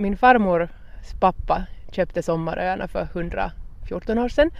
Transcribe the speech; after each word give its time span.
min 0.00 0.16
farmors 0.16 0.70
pappa 1.20 1.66
köpte 1.92 2.22
Sommaröarna 2.22 2.88
för 2.88 3.08
114 3.12 4.18
år 4.18 4.28
sedan 4.28 4.50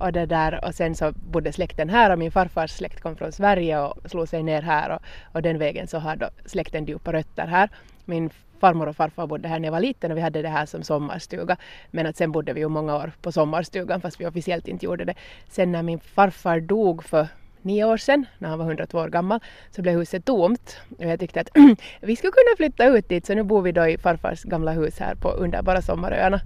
och, 0.00 0.12
det 0.12 0.26
där, 0.26 0.64
och 0.64 0.74
sen 0.74 0.94
så 0.94 1.12
bodde 1.12 1.52
släkten 1.52 1.88
här 1.88 2.10
och 2.10 2.18
min 2.18 2.30
farfars 2.30 2.70
släkt 2.70 3.00
kom 3.00 3.16
från 3.16 3.32
Sverige 3.32 3.80
och 3.80 4.10
slog 4.10 4.28
sig 4.28 4.42
ner 4.42 4.62
här 4.62 4.90
och, 4.90 5.02
och 5.32 5.42
den 5.42 5.58
vägen 5.58 5.88
så 5.88 5.98
har 5.98 6.16
då 6.16 6.28
släkten 6.46 6.84
djupa 6.84 7.12
rötter 7.12 7.46
här. 7.46 7.68
Min 8.04 8.30
farmor 8.60 8.88
och 8.88 8.96
farfar 8.96 9.26
bodde 9.26 9.48
här 9.48 9.58
när 9.58 9.66
jag 9.66 9.72
var 9.72 9.80
liten 9.80 10.10
och 10.10 10.16
vi 10.16 10.22
hade 10.22 10.42
det 10.42 10.48
här 10.48 10.66
som 10.66 10.82
sommarstuga. 10.82 11.56
Men 11.90 12.06
att 12.06 12.16
sen 12.16 12.32
bodde 12.32 12.52
vi 12.52 12.60
ju 12.60 12.68
många 12.68 12.96
år 12.96 13.12
på 13.22 13.32
sommarstugan 13.32 14.00
fast 14.00 14.20
vi 14.20 14.26
officiellt 14.26 14.68
inte 14.68 14.86
gjorde 14.86 15.04
det. 15.04 15.14
Sen 15.48 15.72
när 15.72 15.82
min 15.82 16.00
farfar 16.00 16.60
dog 16.60 17.04
för 17.04 17.28
nio 17.62 17.84
år 17.84 17.96
sedan, 17.96 18.26
när 18.38 18.48
han 18.48 18.58
var 18.58 18.66
102 18.66 18.98
år 18.98 19.08
gammal, 19.08 19.40
så 19.70 19.82
blev 19.82 19.98
huset 19.98 20.24
tomt. 20.24 20.76
Och 20.98 21.04
jag 21.04 21.20
tyckte 21.20 21.40
att 21.40 21.50
vi 22.00 22.16
skulle 22.16 22.32
kunna 22.32 22.56
flytta 22.56 22.86
ut 22.86 23.08
dit 23.08 23.26
så 23.26 23.34
nu 23.34 23.42
bor 23.42 23.62
vi 23.62 23.72
då 23.72 23.86
i 23.86 23.98
farfars 23.98 24.42
gamla 24.42 24.72
hus 24.72 24.98
här 24.98 25.14
på 25.14 25.30
underbara 25.30 25.82
Sommaröarna. 25.82 26.40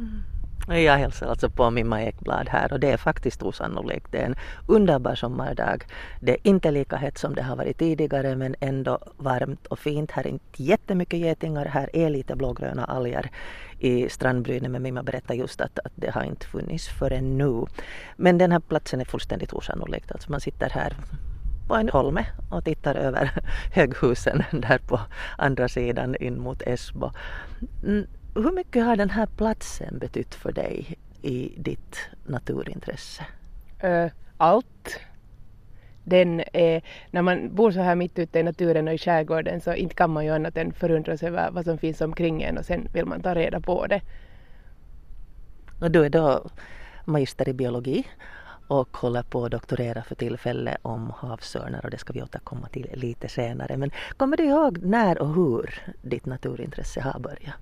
Mm. 0.00 0.22
Jag 0.68 0.98
hälsar 0.98 1.26
alltså 1.26 1.50
på 1.50 1.70
Mimma 1.70 2.02
Ekblad 2.02 2.48
här 2.48 2.72
och 2.72 2.80
det 2.80 2.92
är 2.92 2.96
faktiskt 2.96 3.42
osannolikt. 3.42 4.12
Det 4.12 4.18
är 4.18 4.26
en 4.26 4.36
underbar 4.66 5.14
sommardag. 5.14 5.84
Det 6.20 6.32
är 6.32 6.38
inte 6.42 6.70
lika 6.70 6.96
hett 6.96 7.18
som 7.18 7.34
det 7.34 7.42
har 7.42 7.56
varit 7.56 7.78
tidigare 7.78 8.36
men 8.36 8.54
ändå 8.60 8.98
varmt 9.16 9.66
och 9.66 9.78
fint. 9.78 10.10
Här 10.10 10.26
är 10.26 10.30
inte 10.30 10.62
jättemycket 10.62 11.20
getingar, 11.20 11.64
här 11.66 11.90
är 11.92 12.10
lite 12.10 12.36
blågröna 12.36 12.84
alger 12.84 13.30
i 13.78 14.08
strandbrynet 14.08 14.70
men 14.70 14.82
Mimma 14.82 15.02
berättade 15.02 15.38
just 15.38 15.60
att, 15.60 15.78
att 15.78 15.92
det 15.94 16.10
har 16.10 16.22
inte 16.22 16.46
funnits 16.46 16.88
förrän 16.88 17.38
nu. 17.38 17.66
Men 18.16 18.38
den 18.38 18.52
här 18.52 18.60
platsen 18.60 19.00
är 19.00 19.04
fullständigt 19.04 19.52
osannolikt. 19.52 20.12
Alltså 20.12 20.30
man 20.30 20.40
sitter 20.40 20.70
här 20.70 20.96
på 21.68 21.74
en 21.74 21.88
holme 21.88 22.26
och 22.50 22.64
tittar 22.64 22.94
över 22.94 23.30
höghusen 23.72 24.42
där 24.52 24.78
på 24.78 25.00
andra 25.38 25.68
sidan 25.68 26.16
in 26.20 26.40
mot 26.40 26.62
Esbo. 26.62 27.10
Mm. 27.84 28.06
Hur 28.36 28.52
mycket 28.52 28.84
har 28.84 28.96
den 28.96 29.10
här 29.10 29.26
platsen 29.26 29.98
betytt 29.98 30.34
för 30.34 30.52
dig 30.52 30.98
i 31.22 31.52
ditt 31.56 31.96
naturintresse? 32.26 33.26
Uh, 33.84 34.10
allt. 34.36 35.00
Den 36.04 36.42
är, 36.52 36.82
när 37.10 37.22
man 37.22 37.54
bor 37.54 37.70
så 37.70 37.80
här 37.80 37.94
mitt 37.94 38.18
ute 38.18 38.38
i 38.38 38.42
naturen 38.42 38.88
och 38.88 38.94
i 38.94 38.98
skärgården 38.98 39.60
så 39.60 39.74
inte 39.74 39.94
kan 39.94 40.10
man 40.10 40.24
ju 40.24 40.30
annat 40.30 40.56
än 40.56 40.72
förundras 40.72 41.22
över 41.22 41.50
vad 41.50 41.64
som 41.64 41.78
finns 41.78 42.00
omkring 42.00 42.42
en 42.42 42.58
och 42.58 42.64
sen 42.64 42.88
vill 42.92 43.06
man 43.06 43.22
ta 43.22 43.34
reda 43.34 43.60
på 43.60 43.86
det. 43.86 44.00
Och 45.80 45.90
du 45.90 46.04
är 46.04 46.10
då 46.10 46.50
magister 47.04 47.48
i 47.48 47.52
biologi 47.52 48.06
och 48.68 48.96
håller 48.96 49.22
på 49.22 49.44
att 49.44 49.50
doktorera 49.50 50.02
för 50.02 50.14
tillfället 50.14 50.76
om 50.82 51.12
havsörnar 51.16 51.84
och 51.84 51.90
det 51.90 51.98
ska 51.98 52.12
vi 52.12 52.22
återkomma 52.22 52.68
till 52.68 52.90
lite 52.94 53.28
senare. 53.28 53.76
Men 53.76 53.90
kommer 54.16 54.36
du 54.36 54.44
ihåg 54.44 54.78
när 54.78 55.18
och 55.18 55.34
hur 55.34 55.82
ditt 56.02 56.26
naturintresse 56.26 57.00
har 57.00 57.20
börjat? 57.20 57.54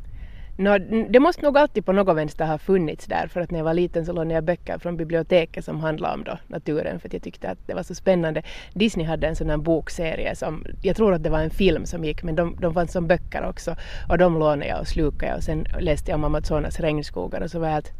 No, 0.56 0.78
det 1.08 1.20
måste 1.20 1.42
nog 1.42 1.58
alltid 1.58 1.86
på 1.86 1.92
något 1.92 2.16
vänster 2.16 2.47
ha 2.47 2.58
funnits 2.58 3.06
där 3.06 3.27
för 3.27 3.41
att 3.41 3.50
när 3.50 3.58
jag 3.58 3.64
var 3.64 3.74
liten 3.74 4.06
så 4.06 4.12
lånade 4.12 4.34
jag 4.34 4.44
böcker 4.44 4.78
från 4.78 4.96
biblioteket 4.96 5.64
som 5.64 5.80
handlade 5.80 6.14
om 6.14 6.24
då 6.24 6.38
naturen 6.46 7.00
för 7.00 7.08
att 7.08 7.12
jag 7.12 7.22
tyckte 7.22 7.50
att 7.50 7.58
det 7.66 7.74
var 7.74 7.83
så 7.83 7.94
spännande. 7.94 8.42
Disney 8.74 9.06
hade 9.06 9.27
en 9.27 9.36
sån 9.36 9.50
här 9.50 9.56
bokserie 9.56 10.36
som, 10.36 10.64
jag 10.83 10.96
tror 10.96 11.14
att 11.14 11.22
det 11.22 11.30
var 11.30 11.41
en 11.41 11.50
film 11.50 11.86
som 11.86 12.05
gick 12.05 12.22
men 12.22 12.36
de, 12.36 12.56
de 12.61 12.74
fanns 12.74 12.92
som 12.92 13.06
böcker 13.06 13.48
också 13.48 13.77
och 14.08 14.19
de 14.19 14.38
lånade 14.38 14.66
jag 14.66 14.80
och 14.80 14.88
slukade 14.88 15.27
jag 15.27 15.36
och 15.36 15.44
sen 15.44 15.66
läste 15.80 16.11
jag 16.11 16.19
om 16.19 16.24
Amazonas 16.24 16.80
regnskogar 16.80 17.41
och 17.41 17.50
så 17.50 17.58
var 17.58 17.68
jag 17.68 17.78
att 17.78 17.92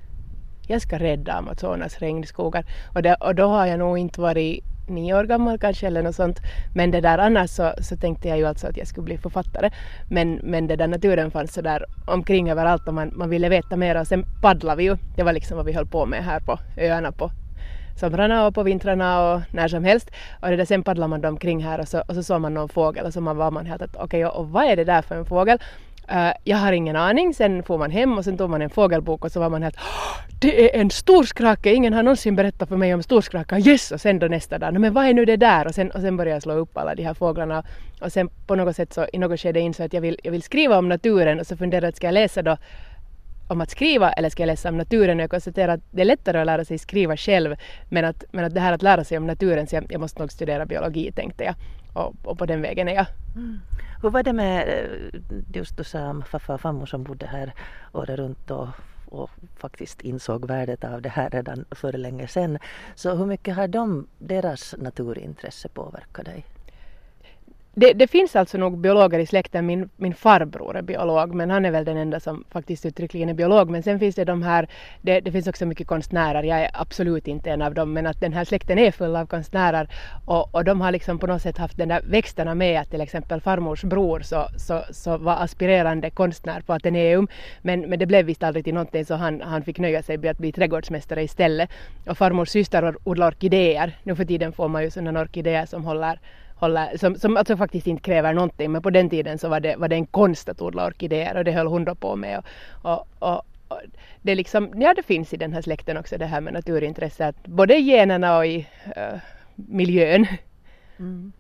jag 0.67 0.83
ska 0.83 0.99
rädda 0.99 1.33
Amazonas 1.33 1.99
regnskogar 1.99 2.65
och, 2.95 3.03
det, 3.03 3.15
och 3.15 3.35
då 3.35 3.47
har 3.47 3.67
jag 3.67 3.79
nog 3.79 3.99
inte 3.99 4.21
varit 4.21 4.65
nio 4.87 5.15
år 5.15 5.25
gammal 5.25 5.59
kanske 5.59 5.87
eller 5.87 6.03
något 6.03 6.15
sånt. 6.15 6.41
Men 6.75 6.91
det 6.91 7.01
där 7.01 7.19
annars 7.19 7.51
så, 7.51 7.73
så 7.81 7.97
tänkte 7.97 8.29
jag 8.29 8.39
ju 8.39 8.47
alltså 8.47 8.67
att 8.67 8.77
jag 8.77 8.87
skulle 8.87 9.05
bli 9.05 9.19
författare. 9.19 9.71
Men, 10.11 10.41
men 10.43 10.67
det 10.67 10.77
där 10.77 10.89
naturen 10.89 11.31
fanns 11.31 11.53
så 11.53 11.63
där 11.63 11.85
omkring 12.07 12.51
överallt 12.51 12.89
och 12.89 12.95
man, 12.95 13.13
man 13.15 13.31
ville 13.31 13.49
veta 13.49 13.77
mer 13.77 14.01
och 14.01 14.07
sen 14.07 14.25
paddlade 14.43 14.77
vi 14.77 14.85
ju. 14.85 14.97
Det 15.17 15.23
var 15.23 15.33
liksom 15.33 15.57
vad 15.57 15.67
vi 15.67 15.73
höll 15.73 15.87
på 15.87 16.07
med 16.07 16.25
här 16.25 16.41
på 16.41 16.59
öarna 16.77 17.13
på 17.13 17.31
somrarna 17.97 18.47
och 18.47 18.55
på 18.55 18.63
vintrarna 18.63 19.33
och 19.33 19.41
när 19.51 19.69
som 19.69 19.85
helst. 19.85 20.11
Och 20.41 20.51
det 20.51 20.57
där, 20.57 20.65
sen 20.65 20.83
paddlade 20.83 21.09
man 21.09 21.25
omkring 21.25 21.65
här 21.65 21.81
och 21.81 21.89
så, 21.89 22.03
och 22.09 22.15
så 22.15 22.23
såg 22.23 22.41
man 22.41 22.55
någon 22.55 22.69
fågel 22.69 23.07
och 23.07 23.13
så 23.13 23.21
var 23.21 23.51
man 23.51 23.67
helt 23.67 23.83
att 23.83 23.97
okej 23.97 24.27
okay, 24.27 24.41
och 24.41 24.49
vad 24.49 24.65
är 24.65 24.77
det 24.77 24.85
där 24.85 25.03
för 25.03 25.17
en 25.17 25.25
fågel? 25.25 25.59
Uh, 26.13 26.33
jag 26.45 26.57
har 26.57 26.73
ingen 26.73 26.97
aning. 26.97 27.35
Sen 27.35 27.63
får 27.63 27.79
man 27.79 27.91
hem 27.91 28.19
och 28.19 28.25
sen 28.25 28.39
tog 28.39 28.51
man 28.51 28.63
en 28.63 28.71
fågelbok 28.71 29.25
och 29.25 29.33
så 29.33 29.41
var 29.41 29.51
man 29.51 29.63
helt 29.63 29.77
det 30.45 30.77
är 30.77 30.81
en 30.81 30.91
storskrake, 30.91 31.73
ingen 31.73 31.93
har 31.93 32.03
någonsin 32.03 32.37
berättat 32.37 32.69
för 32.69 32.77
mig 32.77 32.95
om 32.95 33.03
storskrakan. 33.03 33.69
yes! 33.69 33.93
Och 33.93 34.01
sen 34.01 34.19
då 34.19 34.27
nästa 34.27 34.59
dag, 34.59 34.81
men 34.81 34.93
vad 34.93 35.07
är 35.07 35.15
nu 35.15 35.25
det 35.25 35.37
där? 35.37 35.67
Och 35.67 35.75
sen, 35.75 35.91
och 35.91 36.01
sen 36.01 36.17
började 36.17 36.37
jag 36.37 36.43
slå 36.43 36.55
upp 36.55 36.77
alla 36.77 36.95
de 36.95 37.03
här 37.03 37.15
fåglarna 37.15 37.65
och 38.01 38.13
sen 38.13 38.29
på 38.47 38.55
något 38.55 38.77
sätt 38.77 38.93
så 38.93 39.07
i 39.13 39.19
något 39.19 39.41
skede 39.41 39.61
insåg 39.61 39.85
jag 39.85 39.87
att 39.87 39.93
jag 39.93 40.01
vill, 40.01 40.21
jag 40.23 40.33
vill 40.33 40.43
skriva 40.43 40.79
om 40.79 40.89
naturen 40.89 41.41
och 41.41 41.47
så 41.47 41.57
funderade 41.57 41.87
jag 41.87 41.97
ska 41.97 42.07
jag 42.07 42.13
läsa 42.13 42.43
då 42.43 42.57
om 43.49 43.61
att 43.61 43.71
skriva 43.71 44.13
eller 44.13 44.31
ska 44.31 44.43
jag 44.43 44.47
läsa 44.47 44.69
om 44.69 44.77
naturen? 44.77 45.19
Och 45.19 45.23
jag 45.23 45.31
konstaterar 45.31 45.75
att 45.75 45.81
det 45.91 46.01
är 46.01 46.05
lättare 46.05 46.39
att 46.39 46.47
lära 46.47 46.65
sig 46.65 46.79
skriva 46.79 47.17
själv 47.17 47.57
men 47.91 48.05
att, 48.05 48.25
men 48.33 48.45
att 48.45 48.55
det 48.55 48.61
här 48.61 48.73
att 48.73 48.83
lära 48.83 49.05
sig 49.05 49.19
om 49.19 49.27
naturen 49.27 49.67
så 49.67 49.77
jag, 49.77 49.87
jag 49.89 50.01
måste 50.01 50.21
nog 50.21 50.33
studera 50.33 50.67
biologi 50.67 51.13
tänkte 51.13 51.45
jag 51.45 51.55
och, 51.95 52.15
och 52.23 52.39
på 52.39 52.47
den 52.47 52.63
vägen 52.63 52.89
är 52.89 52.95
jag. 52.95 53.07
Mm. 53.37 53.61
Hur 54.03 54.11
var 54.11 54.23
det 54.23 54.33
med, 54.33 54.69
eh, 54.69 55.21
just 55.55 55.77
du 55.77 55.85
sa 55.85 56.09
om 56.11 56.23
farfar 56.23 56.55
och 56.55 56.61
farmor 56.61 56.87
som 56.87 57.05
bodde 57.05 57.27
här 57.27 57.53
året 57.93 58.19
runt 58.19 58.51
och, 58.51 58.69
och 59.07 59.31
faktiskt 59.57 60.01
insåg 60.01 60.47
värdet 60.47 60.85
av 60.85 61.03
det 61.03 61.09
här 61.09 61.31
redan 61.31 61.65
för 61.71 61.93
länge 61.93 62.29
sedan. 62.29 62.59
Så 62.95 63.15
hur 63.15 63.27
mycket 63.27 63.57
har 63.57 63.69
de, 63.69 64.07
deras 64.19 64.75
naturintresse 64.79 65.69
påverkat 65.69 66.25
dig? 66.25 66.45
Det, 67.77 67.93
det, 67.93 68.07
finns 68.07 68.37
alltså 68.37 68.59
nog 68.59 68.79
biologer 68.79 69.19
i 69.19 69.27
släkten. 69.27 69.67
Min, 69.67 69.89
min 69.97 70.15
farbror 70.15 70.77
är 70.77 70.83
biolog 70.83 71.35
men 71.35 71.51
han 71.51 71.65
är 71.65 71.71
väl 71.71 71.85
den 71.85 71.97
enda 71.97 72.21
som 72.21 72.45
faktiskt 72.51 72.87
uttryckligen 72.87 73.29
är 73.29 73.35
biolog. 73.35 73.71
Men 73.71 73.83
sen 73.83 73.99
finns 73.99 74.15
det 74.15 74.25
de 74.25 74.43
här, 74.43 74.69
det, 75.03 75.21
det, 75.21 75.33
finns 75.33 75.47
också 75.47 75.67
mycket 75.67 75.87
konstnärer. 75.87 76.43
Jag 76.43 76.61
är 76.61 76.71
absolut 76.75 77.29
inte 77.29 77.51
en 77.51 77.63
av 77.63 77.75
dem 77.75 77.93
men 77.93 78.07
att 78.07 78.21
den 78.21 78.33
här 78.33 78.45
släkten 78.45 78.79
är 78.79 78.91
full 78.91 79.17
av 79.17 79.27
konstnärer 79.27 79.89
och, 80.25 80.55
och 80.55 80.65
de 80.65 80.81
har 80.81 80.93
liksom 80.93 81.19
på 81.19 81.27
något 81.27 81.43
sätt 81.43 81.59
haft 81.59 81.77
den 81.77 81.89
där 81.89 82.03
växterna 82.07 82.55
med 82.55 82.81
att 82.81 82.91
till 82.91 83.01
exempel 83.01 83.41
farmors 83.41 83.83
bror 83.85 84.21
så, 84.21 84.47
så, 84.57 84.83
så 84.91 85.17
var 85.17 85.37
aspirerande 85.43 86.11
konstnär 86.11 86.61
på 86.61 86.73
Ateneum 86.73 87.29
men, 87.63 87.81
men 87.81 87.99
det 87.99 88.07
blev 88.07 88.27
visst 88.27 88.43
aldrig 88.43 88.65
till 88.65 88.75
någonting 88.75 89.05
så 89.05 89.15
han, 89.15 89.41
han 89.41 89.63
fick 89.63 89.79
nöja 89.79 90.03
sig 90.03 90.19
med 90.19 90.31
att 90.31 90.39
bli 90.39 90.53
trädgårdsmästare 90.53 91.23
istället. 91.23 91.71
Och 92.07 92.19
farmors 92.19 92.49
syster 92.49 92.95
odlar 93.05 93.29
orkidéer. 93.29 93.97
Nu 94.03 94.17
för 94.17 94.25
tiden 94.25 94.53
får 94.53 94.69
man 94.69 94.83
ju 94.83 94.91
sådana 94.91 95.21
orkidéer 95.21 95.67
som 95.67 95.85
håller 95.85 96.19
håller, 96.65 96.97
som, 96.97 97.15
som 97.19 97.37
alltså 97.37 97.57
faktiskt 97.57 97.87
inte 97.87 98.03
kräver 98.03 98.33
någonting 98.33 98.73
men 98.73 98.83
på 98.83 98.91
den 98.91 99.11
tiden 99.11 99.39
så 99.39 99.49
var 99.49 99.61
det, 99.61 99.77
var 99.77 99.89
det 99.89 99.97
en 99.97 100.07
konst 100.07 100.49
att 100.49 100.63
odla 100.63 100.87
orkidéer 100.87 101.37
och 101.37 101.45
det 101.45 101.53
höll 101.53 101.67
hon 101.67 101.85
då 101.85 101.95
på 101.95 102.17
med. 102.17 102.39
Och, 102.39 102.91
och, 102.93 103.07
och, 103.19 103.43
och, 103.69 103.81
det, 104.23 104.35
liksom, 104.35 104.73
ja, 104.77 104.95
det 104.95 105.03
finns 105.03 105.35
i 105.35 105.37
den 105.37 105.53
här 105.53 105.63
släkten 105.63 105.97
också 105.97 106.19
det 106.19 106.27
här 106.27 106.41
med 106.41 106.53
naturintresse, 106.53 107.33
både 107.45 107.77
i 107.77 107.81
generna 107.81 108.39
och 108.39 108.47
i 108.47 108.67
uh, 108.97 109.19
miljön. 109.55 110.27
Mm. 110.99 111.33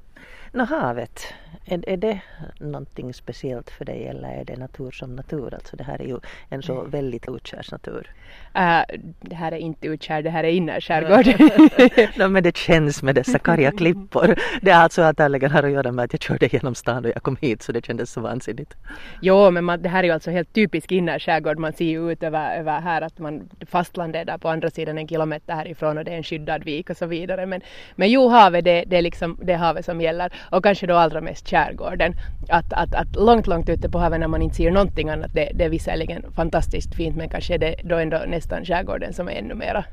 Nå, 0.52 0.64
havet, 0.64 1.34
är, 1.64 1.88
är 1.88 1.96
det 1.96 2.20
någonting 2.60 3.14
speciellt 3.14 3.70
för 3.70 3.84
dig 3.84 4.06
eller 4.06 4.28
är 4.28 4.44
det 4.44 4.56
natur 4.56 4.90
som 4.90 5.16
natur? 5.16 5.54
Alltså 5.54 5.76
det 5.76 5.84
här 5.84 6.02
är 6.02 6.06
ju 6.06 6.18
en 6.48 6.62
så 6.62 6.82
väldigt 6.82 7.28
utkärsnatur. 7.28 8.10
Uh, 8.56 8.82
det 9.20 9.34
här 9.34 9.52
är 9.52 9.56
inte 9.56 9.86
utkär, 9.86 10.22
det 10.22 10.30
här 10.30 10.44
är 10.44 10.48
innerskärgård. 10.48 11.26
no, 12.18 12.28
men 12.28 12.42
det 12.42 12.56
känns 12.56 13.02
med 13.02 13.14
dessa 13.14 13.38
karga 13.38 13.70
klippor. 13.70 14.34
Det 14.62 14.70
är 14.70 14.78
alltså 14.78 15.02
antagligen 15.02 15.50
har 15.50 15.62
att 15.62 15.70
göra 15.70 15.92
med 15.92 16.04
att 16.04 16.12
jag 16.12 16.22
körde 16.22 16.46
genom 16.52 16.74
stan 16.74 17.04
och 17.04 17.10
jag 17.14 17.22
kom 17.22 17.36
hit 17.40 17.62
så 17.62 17.72
det 17.72 17.86
kändes 17.86 18.12
så 18.12 18.20
vansinnigt. 18.20 18.74
Jo, 19.22 19.50
men 19.50 19.64
man, 19.64 19.82
det 19.82 19.88
här 19.88 19.98
är 19.98 20.04
ju 20.04 20.10
alltså 20.10 20.30
helt 20.30 20.52
typisk 20.52 20.92
innerskärgård. 20.92 21.58
Man 21.58 21.72
ser 21.72 21.84
ju 21.84 22.12
ut 22.12 22.22
över, 22.22 22.58
över 22.58 22.80
här 22.80 23.02
att 23.02 23.18
man, 23.18 23.48
fastlandet 23.66 24.20
är 24.20 24.24
där 24.24 24.38
på 24.38 24.48
andra 24.48 24.70
sidan 24.70 24.98
en 24.98 25.08
kilometer 25.08 25.54
härifrån 25.54 25.98
och 25.98 26.04
det 26.04 26.10
är 26.10 26.16
en 26.16 26.22
skyddad 26.22 26.64
vik 26.64 26.90
och 26.90 26.96
så 26.96 27.06
vidare. 27.06 27.46
Men, 27.46 27.60
men 27.96 28.10
jo, 28.10 28.28
havet 28.28 28.64
det, 28.64 28.84
det 28.86 28.96
är 28.96 29.02
liksom 29.02 29.38
det 29.42 29.54
havet 29.54 29.84
som 29.84 30.00
gäller 30.00 30.32
och 30.50 30.64
kanske 30.64 30.86
då 30.86 30.94
allra 30.94 31.20
mest 31.20 31.43
skärgården. 31.44 32.14
Att, 32.48 32.72
att, 32.72 32.94
att 32.94 33.16
långt, 33.16 33.46
långt 33.46 33.68
ute 33.68 33.88
på 33.88 33.98
havet 33.98 34.20
när 34.20 34.28
man 34.28 34.42
inte 34.42 34.56
ser 34.56 34.70
någonting 34.70 35.08
annat, 35.08 35.34
det, 35.34 35.50
det 35.54 35.64
är 35.64 35.68
visserligen 35.68 36.32
fantastiskt 36.32 36.94
fint 36.94 37.16
men 37.16 37.28
kanske 37.28 37.54
är 37.54 37.58
det 37.58 37.74
då 37.84 37.96
ändå 37.96 38.22
nästan 38.26 38.64
skärgården 38.64 39.12
som 39.12 39.28
är 39.28 39.32
ännu 39.32 39.54
mera 39.54 39.84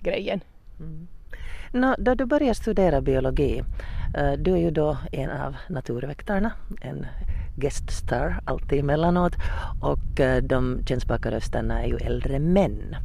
grejen. 0.00 0.40
Mm. 0.80 1.08
Nå, 1.72 1.94
då 1.98 2.14
du 2.14 2.24
började 2.24 2.54
studera 2.54 3.00
biologi, 3.00 3.62
eh, 4.16 4.32
du 4.32 4.52
är 4.52 4.58
ju 4.58 4.70
då 4.70 4.96
en 5.12 5.30
av 5.30 5.56
naturväktarna, 5.68 6.52
en 6.80 7.06
guest 7.56 7.90
star 7.90 8.40
alltid 8.44 8.78
emellanåt 8.78 9.32
och 9.80 10.20
eh, 10.20 10.42
de 10.42 10.82
kännspaka 10.86 11.30
rösterna 11.30 11.82
är 11.82 11.86
ju 11.86 11.96
äldre 11.96 12.38
män. 12.38 12.96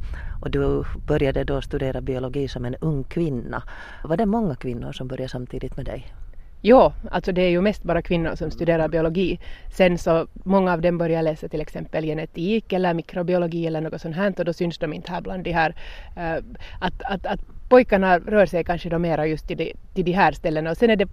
Och 0.42 0.52
du 0.52 0.84
började 1.08 1.44
då 1.44 1.62
studera 1.62 2.02
biologi 2.02 2.48
som 2.48 2.66
en 2.66 2.76
ung 2.76 3.04
kvinna. 3.04 3.64
Var 4.04 4.18
det 4.18 4.26
många 4.26 4.56
kvinnor 4.56 4.92
som 4.92 5.08
började 5.08 5.30
samtidigt 5.30 5.78
med 5.78 5.86
dig? 5.86 6.14
Jo, 6.62 6.92
alltså 7.12 7.32
det 7.32 7.42
är 7.42 7.50
ju 7.50 7.62
mest 7.62 7.84
bara 7.84 8.02
kvinnor 8.02 8.36
som 8.36 8.52
studerar 8.52 8.88
biologi. 8.88 9.40
Sen 9.72 9.98
så 9.98 10.28
många 10.34 10.74
av 10.74 10.82
dem 10.82 10.98
börjar 10.98 11.24
läsa 11.24 11.48
till 11.48 11.62
exempel 11.62 12.04
genetik 12.06 12.74
eller 12.74 12.94
mikrobiologi 12.94 13.68
eller 13.68 13.82
något 13.82 14.02
sånt 14.02 14.16
här 14.16 14.34
och 14.38 14.46
då 14.46 14.54
syns 14.54 14.78
de 14.78 14.94
inte 14.94 15.12
här 15.12 15.22
bland 15.22 15.44
de 15.44 15.52
här. 15.52 15.76
Uh, 16.18 16.44
att, 16.80 16.94
att, 17.04 17.26
att 17.26 17.40
pojkarna 17.70 18.20
rör 18.20 18.46
sig 18.46 18.64
kanske 18.64 18.90
då 18.90 19.00
mera 19.00 19.28
just 19.28 19.48
till 19.48 19.58
de, 19.58 19.74
till 19.94 20.06
de 20.06 20.12
här 20.12 20.32
ställena 20.32 20.72
och 20.72 20.78
sen 20.78 20.90
är 20.90 20.96
det 20.96 21.08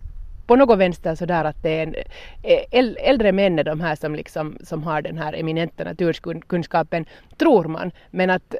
på 0.46 0.56
något 0.56 0.78
vänster 0.78 1.14
sådär 1.14 1.44
att 1.44 1.62
det 1.62 1.70
är 1.70 1.82
en, 1.82 1.94
eh, 2.42 3.08
äldre 3.10 3.32
män 3.32 3.58
är 3.58 3.64
de 3.64 3.80
här 3.80 3.96
som, 3.96 4.14
liksom, 4.14 4.58
som 4.60 4.82
har 4.82 5.02
den 5.02 5.18
här 5.18 5.32
eminenta 5.32 5.84
naturkunskapen, 5.84 7.06
tror 7.38 7.64
man. 7.64 7.90
Men 8.10 8.30
att 8.30 8.54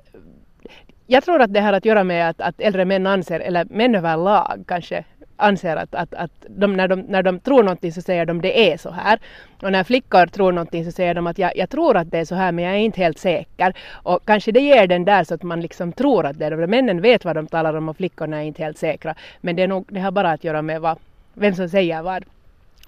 jag 1.07 1.25
tror 1.25 1.43
att 1.43 1.53
det 1.53 1.61
har 1.61 1.73
att 1.73 1.85
göra 1.85 2.05
med 2.05 2.29
att, 2.29 2.41
att 2.41 2.61
äldre 2.61 2.85
män 2.85 3.07
anser, 3.07 3.41
eller 3.41 3.65
män 3.65 3.95
överlag 3.95 4.65
kanske 4.67 5.05
anser 5.37 5.77
att, 5.77 5.95
att, 5.95 6.15
att 6.15 6.31
de, 6.49 6.77
när, 6.77 6.89
de, 6.89 7.01
när 7.01 7.23
de 7.23 7.41
tror 7.41 7.63
någonting 7.63 7.93
så 7.93 8.03
säger 8.03 8.27
de 8.27 8.41
det 8.41 8.73
är 8.73 8.77
så 8.77 8.91
här. 8.91 9.19
Och 9.63 9.73
när 9.73 9.85
flickor 9.85 10.27
tror 10.27 10.53
någonting 10.53 10.85
så 10.85 10.93
säger 10.93 11.15
de 11.15 11.27
att 11.27 11.39
jag, 11.39 11.57
jag 11.57 11.71
tror 11.71 11.97
att 11.97 12.11
det 12.11 12.19
är 12.19 12.25
så 12.25 12.35
här 12.35 12.53
men 12.53 12.65
jag 12.65 12.75
är 12.75 12.79
inte 12.79 13.01
helt 13.01 13.19
säker. 13.19 13.75
Och 13.93 14.25
kanske 14.25 14.53
det 14.53 14.61
ger 14.61 14.87
den 14.87 15.05
där 15.05 15.25
så 15.25 15.35
att 15.35 15.43
man 15.43 15.61
liksom 15.61 15.93
tror 15.93 16.27
att 16.27 16.39
det 16.39 16.47
är 16.47 16.51
det. 16.51 16.67
Männen 16.67 17.01
vet 17.01 17.25
vad 17.25 17.37
de 17.37 17.47
talar 17.47 17.75
om 17.75 17.89
och 17.89 17.97
flickorna 17.97 18.43
är 18.43 18.47
inte 18.47 18.63
helt 18.63 18.79
säkra. 18.79 19.15
Men 19.41 19.57
det, 19.57 19.63
är 19.63 19.69
nog, 19.69 19.85
det 19.89 20.01
har 20.01 20.11
bara 20.11 20.31
att 20.31 20.45
göra 20.45 20.63
med 20.63 20.81
vad, 20.81 20.99
vem 21.35 21.55
som 21.55 21.69
säger 21.69 22.03
vad. 22.03 22.25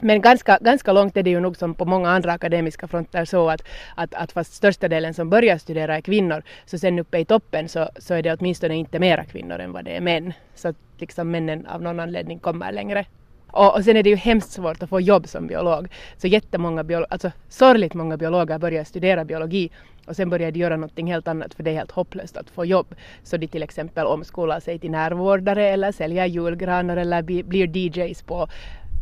Men 0.01 0.21
ganska, 0.21 0.59
ganska 0.61 0.93
långt 0.93 1.17
är 1.17 1.23
det 1.23 1.31
ju 1.31 1.41
nog 1.41 1.57
som 1.57 1.75
på 1.75 1.85
många 1.85 2.11
andra 2.11 2.33
akademiska 2.33 2.89
fronter 2.89 3.25
så 3.25 3.51
att, 3.51 3.63
att, 3.95 4.15
att 4.15 4.33
fast 4.33 4.55
största 4.55 4.89
delen 4.89 5.15
som 5.15 5.31
börjar 5.31 5.59
studera 5.59 5.97
är 5.97 6.01
kvinnor 6.01 6.43
så 6.67 6.79
sen 6.79 6.99
uppe 6.99 7.19
i 7.19 7.25
toppen 7.25 7.69
så, 7.69 7.89
så 7.99 8.15
är 8.15 8.23
det 8.23 8.37
åtminstone 8.41 8.77
inte 8.77 8.99
mera 8.99 9.25
kvinnor 9.25 9.59
än 9.59 9.73
vad 9.73 9.85
det 9.85 9.97
är 9.97 10.01
män. 10.01 10.33
Så 10.55 10.69
att 10.69 10.77
liksom 10.99 11.31
männen 11.31 11.67
av 11.67 11.83
någon 11.83 12.01
anledning 12.01 12.39
kommer 12.39 12.73
längre. 12.73 13.07
Och, 13.47 13.77
och 13.77 13.85
sen 13.85 13.97
är 13.97 14.03
det 14.03 14.11
ju 14.11 14.17
hemskt 14.17 14.51
svårt 14.51 14.83
att 14.83 14.89
få 14.89 15.01
jobb 15.01 15.29
som 15.29 15.47
biolog. 15.47 15.89
Så 16.17 16.27
jättemånga, 16.27 16.85
biolo 16.85 17.07
alltså 17.11 17.31
sorgligt 17.49 17.95
många 17.95 18.17
biologer 18.17 18.59
börjar 18.59 18.85
studera 18.85 19.25
biologi 19.25 19.71
och 20.07 20.17
sen 20.17 20.31
börjar 20.31 20.51
de 20.51 20.61
göra 20.61 20.77
någonting 20.77 21.13
helt 21.13 21.29
annat 21.29 21.55
för 21.55 21.63
det 21.63 21.71
är 21.71 21.75
helt 21.75 21.91
hopplöst 21.91 22.37
att 22.37 22.51
få 22.51 22.65
jobb. 22.65 22.95
Så 23.23 23.37
de 23.37 23.47
till 23.47 23.63
exempel 23.63 24.07
omskolar 24.07 24.61
sig 24.61 24.79
till 24.79 24.91
närvårdare 24.91 25.69
eller 25.69 25.93
säljer 25.93 26.27
julgranar 26.27 26.97
eller 26.97 27.23
blir 27.23 27.77
DJs 27.77 28.23
på 28.23 28.49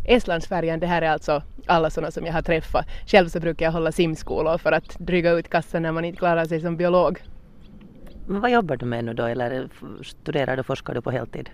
Estlandsfärjan, 0.09 0.81
det 0.81 0.87
här 0.87 1.03
är 1.03 1.11
alltså 1.11 1.43
alla 1.67 1.91
sådana 1.91 2.11
som 2.11 2.27
jag 2.27 2.33
har 2.33 2.43
träffat. 2.43 2.87
Själv 3.07 3.29
så 3.29 3.41
brukar 3.41 3.67
jag 3.67 3.73
hålla 3.73 3.93
simskolor 3.93 4.59
för 4.59 4.73
att 4.73 4.99
dryga 4.99 5.31
ut 5.31 5.49
kassan 5.49 5.83
när 5.83 5.93
man 5.93 6.05
inte 6.05 6.19
klarar 6.19 6.45
sig 6.45 6.61
som 6.61 6.77
biolog. 6.77 7.23
Men 8.27 8.41
vad 8.41 8.51
jobbar 8.51 8.77
du 8.77 8.87
med 8.87 9.05
nu 9.05 9.15
då 9.15 9.25
eller 9.25 9.69
studerar 10.03 10.57
du 10.57 10.61
och 10.61 10.67
forskar 10.67 10.95
du 10.95 11.03
på 11.03 11.11
heltid? 11.11 11.51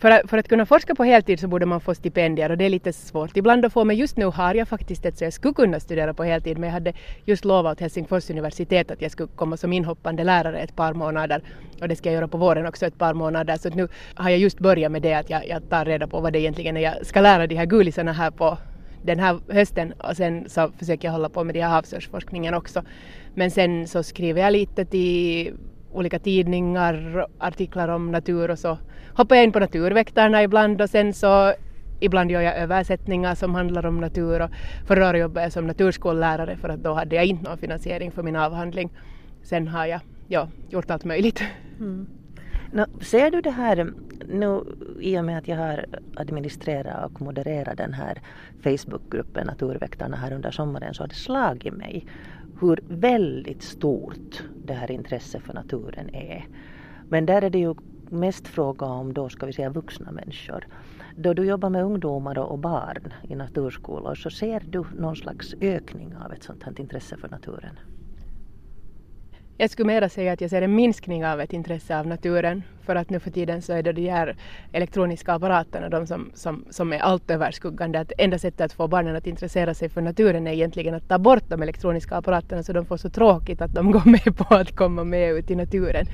För 0.00 0.10
att, 0.10 0.30
för 0.30 0.38
att 0.38 0.48
kunna 0.48 0.66
forska 0.66 0.94
på 0.94 1.04
heltid 1.04 1.40
så 1.40 1.48
borde 1.48 1.66
man 1.66 1.80
få 1.80 1.94
stipendier 1.94 2.50
och 2.50 2.58
det 2.58 2.64
är 2.64 2.70
lite 2.70 2.92
svårt 2.92 3.36
ibland 3.36 3.64
att 3.64 3.72
få 3.72 3.84
men 3.84 3.96
just 3.96 4.16
nu 4.16 4.24
har 4.24 4.54
jag 4.54 4.68
faktiskt 4.68 5.06
ett 5.06 5.18
så 5.18 5.24
jag 5.24 5.32
skulle 5.32 5.54
kunna 5.54 5.80
studera 5.80 6.14
på 6.14 6.24
heltid 6.24 6.58
men 6.58 6.68
jag 6.68 6.74
hade 6.74 6.92
just 7.24 7.44
lovat 7.44 7.72
åt 7.72 7.80
Helsingfors 7.80 8.30
universitet 8.30 8.90
att 8.90 9.02
jag 9.02 9.10
skulle 9.10 9.28
komma 9.36 9.56
som 9.56 9.72
inhoppande 9.72 10.24
lärare 10.24 10.58
ett 10.58 10.76
par 10.76 10.94
månader 10.94 11.42
och 11.80 11.88
det 11.88 11.96
ska 11.96 12.08
jag 12.08 12.14
göra 12.14 12.28
på 12.28 12.38
våren 12.38 12.66
också 12.66 12.86
ett 12.86 12.98
par 12.98 13.14
månader 13.14 13.56
så 13.56 13.68
nu 13.68 13.88
har 14.14 14.30
jag 14.30 14.38
just 14.38 14.58
börjat 14.58 14.92
med 14.92 15.02
det 15.02 15.14
att 15.14 15.30
jag, 15.30 15.48
jag 15.48 15.68
tar 15.68 15.84
reda 15.84 16.06
på 16.06 16.20
vad 16.20 16.32
det 16.32 16.40
egentligen 16.40 16.76
är 16.76 16.80
jag 16.80 17.06
ska 17.06 17.20
lära 17.20 17.46
de 17.46 17.54
här 17.54 17.66
gulisarna 17.66 18.12
här 18.12 18.30
på 18.30 18.58
den 19.02 19.18
här 19.18 19.38
hösten 19.48 19.92
och 19.92 20.16
sen 20.16 20.48
så 20.48 20.70
försöker 20.78 21.08
jag 21.08 21.12
hålla 21.12 21.28
på 21.28 21.44
med 21.44 21.54
de 21.54 21.60
här 21.60 21.68
havsörsforskningen 21.68 22.54
också. 22.54 22.82
Men 23.34 23.50
sen 23.50 23.88
så 23.88 24.02
skriver 24.02 24.40
jag 24.42 24.52
lite 24.52 24.84
till 24.84 25.54
olika 25.92 26.18
tidningar, 26.18 27.26
artiklar 27.38 27.88
om 27.88 28.12
natur 28.12 28.50
och 28.50 28.58
så 28.58 28.78
hoppar 29.14 29.36
jag 29.36 29.44
in 29.44 29.52
på 29.52 29.58
Naturväktarna 29.58 30.42
ibland 30.42 30.82
och 30.82 30.90
sen 30.90 31.14
så 31.14 31.52
ibland 32.00 32.30
gör 32.30 32.40
jag 32.40 32.56
översättningar 32.56 33.34
som 33.34 33.54
handlar 33.54 33.86
om 33.86 34.00
natur 34.00 34.40
och 34.42 34.50
förra 34.86 35.08
året 35.08 35.20
jobbade 35.20 35.46
jag 35.46 35.52
som 35.52 35.66
naturskollärare 35.66 36.56
för 36.56 36.68
att 36.68 36.82
då 36.82 36.92
hade 36.92 37.16
jag 37.16 37.24
inte 37.24 37.48
någon 37.48 37.58
finansiering 37.58 38.10
för 38.10 38.22
min 38.22 38.36
avhandling. 38.36 38.90
Sen 39.42 39.68
har 39.68 39.86
jag 39.86 40.00
ja, 40.28 40.48
gjort 40.68 40.90
allt 40.90 41.04
möjligt. 41.04 41.42
Mm. 41.78 42.06
No, 42.72 42.84
ser 43.00 43.30
du 43.30 43.40
det 43.40 43.50
här 43.50 43.92
nu 44.28 44.60
i 45.00 45.18
och 45.18 45.24
med 45.24 45.38
att 45.38 45.48
jag 45.48 45.56
har 45.56 45.84
administrerat 46.16 47.04
och 47.04 47.20
modererat 47.20 47.78
den 47.78 47.92
här 47.92 48.18
Facebookgruppen 48.62 49.46
Naturväktarna 49.46 50.16
här 50.16 50.32
under 50.32 50.50
sommaren 50.50 50.94
så 50.94 51.02
har 51.02 51.08
det 51.08 51.14
slagit 51.14 51.74
mig 51.74 52.06
hur 52.60 52.80
väldigt 52.88 53.62
stort 53.62 54.42
det 54.64 54.72
här 54.72 54.90
intresset 54.90 55.42
för 55.42 55.54
naturen 55.54 56.14
är. 56.14 56.46
Men 57.08 57.26
där 57.26 57.42
är 57.42 57.50
det 57.50 57.58
ju 57.58 57.74
mest 58.10 58.48
fråga 58.48 58.86
om 58.86 59.12
då 59.12 59.28
ska 59.28 59.46
vi 59.46 59.52
säga 59.52 59.70
vuxna 59.70 60.12
människor. 60.12 60.66
Då 61.16 61.34
du 61.34 61.44
jobbar 61.44 61.70
med 61.70 61.84
ungdomar 61.84 62.38
och 62.38 62.58
barn 62.58 63.12
i 63.28 63.34
naturskolor 63.34 64.14
så 64.14 64.30
ser 64.30 64.62
du 64.70 64.84
någon 64.98 65.16
slags 65.16 65.54
ökning 65.60 66.14
av 66.24 66.32
ett 66.32 66.42
sånt 66.42 66.62
här 66.62 66.80
intresse 66.80 67.16
för 67.16 67.28
naturen? 67.28 67.78
Jag 69.56 69.70
skulle 69.70 69.86
mera 69.86 70.08
säga 70.08 70.32
att 70.32 70.40
jag 70.40 70.50
ser 70.50 70.62
en 70.62 70.74
minskning 70.74 71.26
av 71.26 71.40
ett 71.40 71.52
intresse 71.52 71.98
av 71.98 72.06
naturen 72.06 72.62
för 72.90 72.96
att 72.96 73.10
nu 73.10 73.20
för 73.20 73.30
tiden 73.30 73.62
så 73.62 73.72
är 73.72 73.82
det 73.82 73.92
de 73.92 74.08
här 74.08 74.36
elektroniska 74.72 75.32
apparaterna 75.32 75.88
de 75.88 76.06
som, 76.06 76.30
som, 76.34 76.64
som 76.70 76.92
är 76.92 76.98
allt 76.98 77.30
överskuggande. 77.30 78.00
Att 78.00 78.12
enda 78.18 78.38
sättet 78.38 78.60
att 78.60 78.72
få 78.72 78.88
barnen 78.88 79.16
att 79.16 79.26
intressera 79.26 79.74
sig 79.74 79.88
för 79.88 80.00
naturen 80.00 80.46
är 80.46 80.52
egentligen 80.52 80.94
att 80.94 81.08
ta 81.08 81.18
bort 81.18 81.42
de 81.48 81.62
elektroniska 81.62 82.16
apparaterna 82.16 82.62
så 82.62 82.72
de 82.72 82.86
får 82.86 82.96
så 82.96 83.10
tråkigt 83.10 83.62
att 83.62 83.74
de 83.74 83.90
går 83.90 84.02
med 84.04 84.36
på 84.36 84.54
att 84.54 84.76
komma 84.76 85.04
med 85.04 85.32
ut 85.32 85.50
i 85.50 85.54
naturen. 85.54 86.06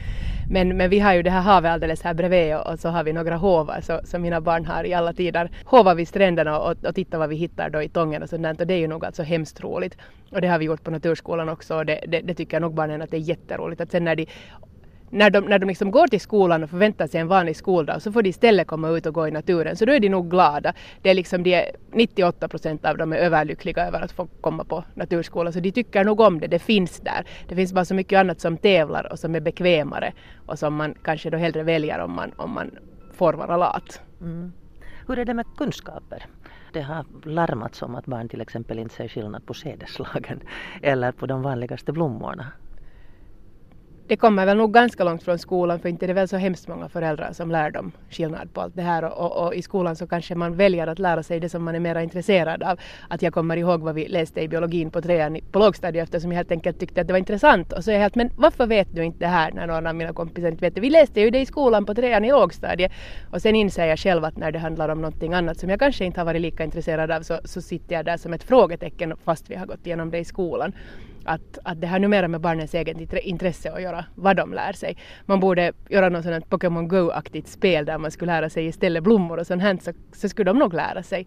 Men, 0.51 0.77
men 0.77 0.91
vi 0.91 1.01
har 1.01 1.15
ju 1.15 1.23
det 1.23 1.31
här 1.31 1.41
havet 1.41 1.71
alldeles 1.71 2.03
här 2.03 2.15
bredvid 2.15 2.57
och, 2.57 2.73
och 2.73 2.81
så 2.81 2.89
har 2.89 3.05
vi 3.05 3.13
några 3.13 3.37
hovar 3.37 3.81
så, 3.81 4.01
som 4.05 4.23
mina 4.23 4.41
barn 4.41 4.67
har 4.67 4.85
i 4.85 4.95
alla 4.95 5.13
tider. 5.13 5.51
Hovar 5.65 5.95
vid 5.95 6.09
stränderna 6.09 6.59
och, 6.59 6.85
och 6.85 6.95
titta 6.95 7.19
vad 7.19 7.29
vi 7.29 7.37
hittar 7.37 7.71
då 7.71 7.83
i 7.83 7.89
tången 7.89 8.23
och 8.23 8.29
sådant 8.29 8.61
och 8.61 8.67
det 8.67 8.75
är 8.75 8.79
ju 8.79 8.89
nog 8.89 9.05
alltså 9.05 9.23
hemskt 9.23 9.61
roligt. 9.61 9.97
Och 10.33 10.41
det 10.41 10.49
har 10.49 10.59
vi 10.59 10.65
gjort 10.65 10.85
på 10.85 10.91
Naturskolan 10.91 11.49
också 11.49 11.77
och 11.77 11.87
det, 11.87 12.01
det, 12.09 12.21
det 12.21 12.35
tycker 12.35 12.61
nog 12.61 12.75
barnen 12.75 13.03
att 13.03 13.11
det 13.11 13.17
är 13.17 13.29
jätteroligt. 13.29 13.81
Att 13.81 13.91
sen 13.91 14.05
när 14.05 14.17
de 14.17 14.27
när 15.11 15.31
de, 15.31 15.41
när 15.41 15.59
de 15.59 15.67
liksom 15.67 15.91
går 15.91 16.07
till 16.07 16.21
skolan 16.21 16.63
och 16.63 16.71
förväntar 16.71 17.07
sig 17.07 17.21
en 17.21 17.29
vanlig 17.29 17.57
skoldag 17.57 18.03
så 18.03 18.13
får 18.13 18.23
de 18.23 18.29
istället 18.29 18.67
komma 18.67 18.89
ut 18.89 19.07
och 19.07 19.15
gå 19.15 19.29
i 19.29 19.31
naturen. 19.31 19.77
Så 19.77 19.85
då 19.85 19.93
är 19.93 20.01
de 20.01 20.09
nog 20.09 20.31
glada. 20.31 20.73
Det 21.03 21.11
är 21.11 21.15
liksom 21.15 21.43
de 21.43 21.65
98 21.93 22.49
procent 22.49 22.85
av 22.85 22.97
dem 22.97 23.13
är 23.13 23.17
överlyckliga 23.17 23.87
över 23.87 24.01
att 24.01 24.13
få 24.13 24.29
komma 24.41 24.65
på 24.65 24.85
naturskola. 24.95 25.53
Så 25.53 25.61
de 25.61 25.73
tycker 25.73 26.05
nog 26.05 26.21
om 26.21 26.41
det. 26.41 26.47
Det 26.47 26.59
finns 26.59 27.01
där. 27.01 27.25
Det 27.49 27.55
finns 27.55 27.73
bara 27.73 27.85
så 27.85 27.95
mycket 27.95 28.19
annat 28.19 28.41
som 28.41 28.57
tävlar 28.57 29.13
och 29.13 29.19
som 29.19 29.35
är 29.35 29.41
bekvämare 29.41 30.13
och 30.47 30.59
som 30.59 30.75
man 30.75 30.95
kanske 31.03 31.31
då 31.31 31.39
hellre 31.39 31.63
väljer 31.63 31.99
om 31.99 32.13
man, 32.13 32.33
om 32.37 32.51
man 32.51 32.71
får 33.13 33.33
vara 33.33 33.57
lat. 33.57 34.01
Mm. 34.21 34.53
Hur 35.09 35.19
är 35.19 35.25
det 35.25 35.35
med 35.35 35.47
kunskaper? 35.57 36.27
Det 36.73 36.83
har 36.83 37.05
larmats 37.25 37.83
om 37.83 37.95
att 37.95 38.07
barn 38.07 38.29
till 38.29 38.41
exempel 38.41 38.79
inte 38.79 38.95
ser 38.95 39.09
skillnad 39.09 39.47
på 39.47 39.55
sädesslagen 39.55 40.41
eller 40.83 41.13
på 41.13 41.27
de 41.27 41.43
vanligaste 41.43 41.93
blommorna 41.93 42.47
det 44.09 44.17
kommer 44.17 44.47
väl 44.47 44.57
nog 44.57 44.73
ganska 44.73 45.05
långt 45.05 45.23
från 45.23 45.39
skolan 45.39 45.81
för 45.81 45.89
inte 45.89 46.05
är 46.05 46.09
det 46.09 46.15
väl 46.15 46.29
så 46.29 46.37
hemskt 46.37 46.69
många 46.69 46.89
föräldrar 46.89 47.33
som 47.33 47.51
lär 47.51 47.71
dem 47.71 47.93
skillnad 48.11 48.53
på 48.53 48.61
allt 48.61 48.77
det 48.77 48.83
här 48.83 49.05
och, 49.05 49.13
och, 49.19 49.47
och, 49.47 49.55
i 49.55 49.63
skolan 49.63 49.97
så 49.97 50.07
kanske 50.07 50.35
man 50.35 50.57
väljer 50.57 50.87
att 50.87 50.99
lära 50.99 51.23
sig 51.23 51.41
det 51.41 51.49
som 51.49 51.65
man 51.65 51.75
är 51.75 51.81
mer 51.81 51.99
intresserad 52.01 52.63
av. 52.63 52.79
Att 53.09 53.23
jag 53.23 53.35
kommer 53.35 53.57
ihåg 53.57 53.81
vad 53.81 53.95
vi 53.95 54.09
läste 54.09 54.41
i 54.41 54.49
biologin 54.49 54.91
på 54.91 55.03
trean 55.03 55.39
på 55.53 55.59
lågstadiet 55.59 56.03
eftersom 56.03 56.33
jag 56.33 56.37
helt 56.37 56.51
enkelt 56.51 56.81
tyckte 56.81 57.01
att 57.01 57.07
det 57.07 57.13
var 57.13 57.19
intressant 57.19 57.73
och 57.73 57.85
så 57.85 57.91
är 57.91 57.95
jag 57.95 58.01
helt 58.01 58.15
men 58.15 58.31
varför 58.37 58.67
vet 58.67 58.95
du 58.95 59.05
inte 59.05 59.19
det 59.19 59.27
här 59.27 59.53
när 59.53 59.67
någon 59.67 59.87
av 59.87 59.95
mina 59.95 60.13
kompisar 60.13 60.49
inte 60.49 60.65
vet 60.65 60.75
det? 60.75 60.81
Vi 60.81 60.91
läste 60.91 61.21
ju 61.21 61.31
det 61.31 61.41
i 61.41 61.47
skolan 61.47 61.87
på 61.87 61.95
trean 61.95 62.25
i 62.25 62.31
lågstadiet 62.31 62.93
och 63.31 63.43
sen 63.43 63.55
inser 63.57 63.87
jag 63.87 63.99
själv 63.99 64.25
att 64.25 64.37
när 64.37 64.53
det 64.53 64.59
handlar 64.59 64.89
om 64.89 65.01
någonting 65.01 65.35
annat 65.35 65.59
som 65.59 65.71
jag 65.71 65.81
kanske 65.81 66.05
inte 66.05 66.21
har 66.21 66.25
varit 66.25 66.41
lika 66.41 66.65
intresserad 66.65 67.11
av 67.11 67.23
så, 67.23 67.39
så 67.45 67.63
sitter 67.63 67.95
jag 67.95 68.05
där 68.05 68.17
som 68.17 68.33
ett 68.33 68.45
frågetecken 68.45 69.15
fast 69.25 69.51
vi 69.51 69.55
har 69.55 69.67
gått 69.67 69.87
igenom 69.87 70.11
det 70.11 70.19
i 70.19 70.25
skolan 70.25 70.73
att, 71.27 71.59
att 71.65 71.81
det 71.81 71.87
har 71.87 71.99
numera 71.99 72.29
med 72.29 72.41
barnens 72.41 72.75
eget 72.75 73.15
intresse 73.15 73.73
att 73.73 73.83
göra, 73.83 74.05
vad 74.15 74.37
de 74.37 74.53
lär 74.53 74.73
sig. 74.73 74.97
Man 75.27 75.41
borde 75.41 75.73
göra 75.89 76.09
något 76.09 76.25
sånt 76.25 76.51
Pokémon 76.51 76.89
Go-aktigt 76.89 77.49
spel 77.49 77.85
där 77.85 77.99
man 77.99 78.11
skulle 78.11 78.33
lära 78.33 78.51
sig 78.51 78.67
istället 78.67 79.03
blommor 79.03 79.39
och 79.39 79.47
sånt 79.47 79.63
här 79.63 79.79
så, 79.83 79.93
så 80.13 80.29
skulle 80.29 80.51
de 80.51 80.59
nog 80.59 80.75
lära 80.75 81.03
sig. 81.03 81.27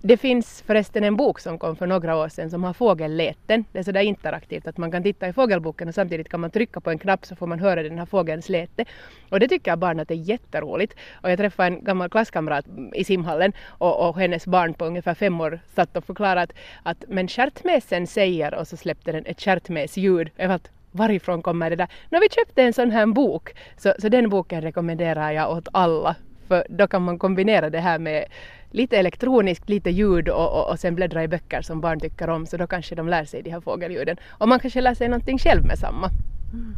Det 0.00 0.16
finns 0.16 0.62
förresten 0.62 1.04
en 1.04 1.16
bok 1.16 1.40
som 1.40 1.58
kom 1.58 1.76
för 1.76 1.86
några 1.86 2.16
år 2.16 2.28
sedan 2.28 2.50
som 2.50 2.64
har 2.64 2.72
fågelläten. 2.72 3.64
Det 3.72 3.78
är 3.78 3.82
sådär 3.82 4.00
interaktivt 4.00 4.66
att 4.66 4.76
man 4.76 4.90
kan 4.90 5.02
titta 5.02 5.28
i 5.28 5.32
fågelboken 5.32 5.88
och 5.88 5.94
samtidigt 5.94 6.28
kan 6.28 6.40
man 6.40 6.50
trycka 6.50 6.80
på 6.80 6.90
en 6.90 6.98
knapp 6.98 7.26
så 7.26 7.36
får 7.36 7.46
man 7.46 7.58
höra 7.58 7.82
den 7.82 7.98
här 7.98 8.06
fågelns 8.06 8.48
läte. 8.48 8.84
Och 9.30 9.40
det 9.40 9.48
tycker 9.48 9.76
barn 9.76 10.00
att 10.00 10.10
är 10.10 10.14
jätteroligt. 10.14 10.94
Och 11.22 11.30
jag 11.30 11.38
träffade 11.38 11.66
en 11.66 11.84
gammal 11.84 12.10
klasskamrat 12.10 12.64
i 12.94 13.04
simhallen 13.04 13.52
och, 13.66 14.08
och 14.08 14.18
hennes 14.18 14.46
barn 14.46 14.74
på 14.74 14.84
ungefär 14.84 15.14
fem 15.14 15.40
år 15.40 15.60
satt 15.74 15.96
och 15.96 16.04
förklarade 16.04 16.42
att, 16.42 16.52
att 16.82 17.04
men 17.08 17.28
stjärtmesen 17.28 18.06
säger 18.06 18.54
och 18.54 18.68
så 18.68 18.76
släppte 18.76 19.12
den 19.12 19.26
ett 19.26 19.40
stjärtmesljud. 19.40 20.30
Jag 20.36 20.48
var 20.48 20.60
varifrån 20.90 21.42
kommer 21.42 21.70
det 21.70 21.76
där? 21.76 21.88
Nå, 22.10 22.18
vi 22.20 22.28
köpte 22.28 22.62
en 22.62 22.72
sån 22.72 22.90
här 22.90 23.06
bok. 23.06 23.54
Så, 23.76 23.94
så 23.98 24.08
den 24.08 24.28
boken 24.28 24.62
rekommenderar 24.62 25.32
jag 25.32 25.50
åt 25.50 25.68
alla. 25.72 26.16
För 26.48 26.66
då 26.68 26.86
kan 26.86 27.02
man 27.02 27.18
kombinera 27.18 27.70
det 27.70 27.80
här 27.80 27.98
med 27.98 28.24
lite 28.70 28.96
elektroniskt, 28.96 29.68
lite 29.68 29.90
ljud 29.90 30.28
och, 30.28 30.52
och, 30.52 30.70
och 30.70 30.78
sen 30.78 30.94
bläddra 30.94 31.24
i 31.24 31.28
böcker 31.28 31.62
som 31.62 31.80
barn 31.80 32.00
tycker 32.00 32.30
om 32.30 32.46
så 32.46 32.56
då 32.56 32.66
kanske 32.66 32.94
de 32.94 33.08
lär 33.08 33.24
sig 33.24 33.42
de 33.42 33.50
här 33.50 33.60
fågelljuden. 33.60 34.16
Och 34.28 34.48
man 34.48 34.60
kanske 34.60 34.80
lär 34.80 34.94
sig 34.94 35.08
någonting 35.08 35.38
själv 35.38 35.64
med 35.64 35.78
samma. 35.78 36.10
Mm. 36.52 36.74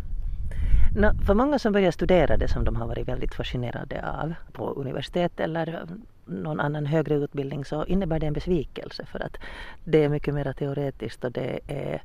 No, 0.97 1.25
för 1.27 1.35
många 1.35 1.59
som 1.59 1.73
börjar 1.73 1.91
studera 1.91 2.37
det 2.37 2.49
som 2.49 2.65
de 2.65 2.77
har 2.77 2.87
varit 2.87 3.09
väldigt 3.09 3.35
fascinerade 3.35 4.09
av 4.09 4.35
på 4.53 4.71
universitet 4.71 5.41
eller 5.41 5.87
någon 6.25 6.61
annan 6.61 6.87
högre 6.87 7.15
utbildning 7.15 7.65
så 7.65 7.85
innebär 7.85 8.21
det 8.21 8.27
en 8.27 8.33
besvikelse 8.33 9.07
för 9.07 9.23
att 9.23 9.37
det 9.85 10.05
är 10.05 10.09
mycket 10.09 10.35
mer 10.35 10.53
teoretiskt 10.53 11.25
och 11.25 11.33
det 11.33 11.61
är 11.67 12.03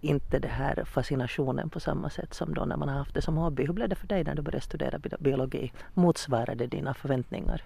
inte 0.00 0.38
det 0.38 0.48
här 0.48 0.84
fascinationen 0.84 1.70
på 1.70 1.80
samma 1.80 2.10
sätt 2.10 2.34
som 2.34 2.54
då 2.54 2.64
när 2.64 2.76
man 2.76 2.88
har 2.88 2.96
haft 2.96 3.14
det 3.14 3.22
som 3.22 3.36
hobby. 3.36 3.66
Hur 3.66 3.72
blev 3.72 3.88
det 3.88 3.94
för 3.94 4.06
dig 4.06 4.24
när 4.24 4.34
du 4.34 4.42
började 4.42 4.64
studera 4.64 4.98
biologi? 5.18 5.72
Motsvarade 5.94 6.66
dina 6.66 6.94
förväntningar? 6.94 7.62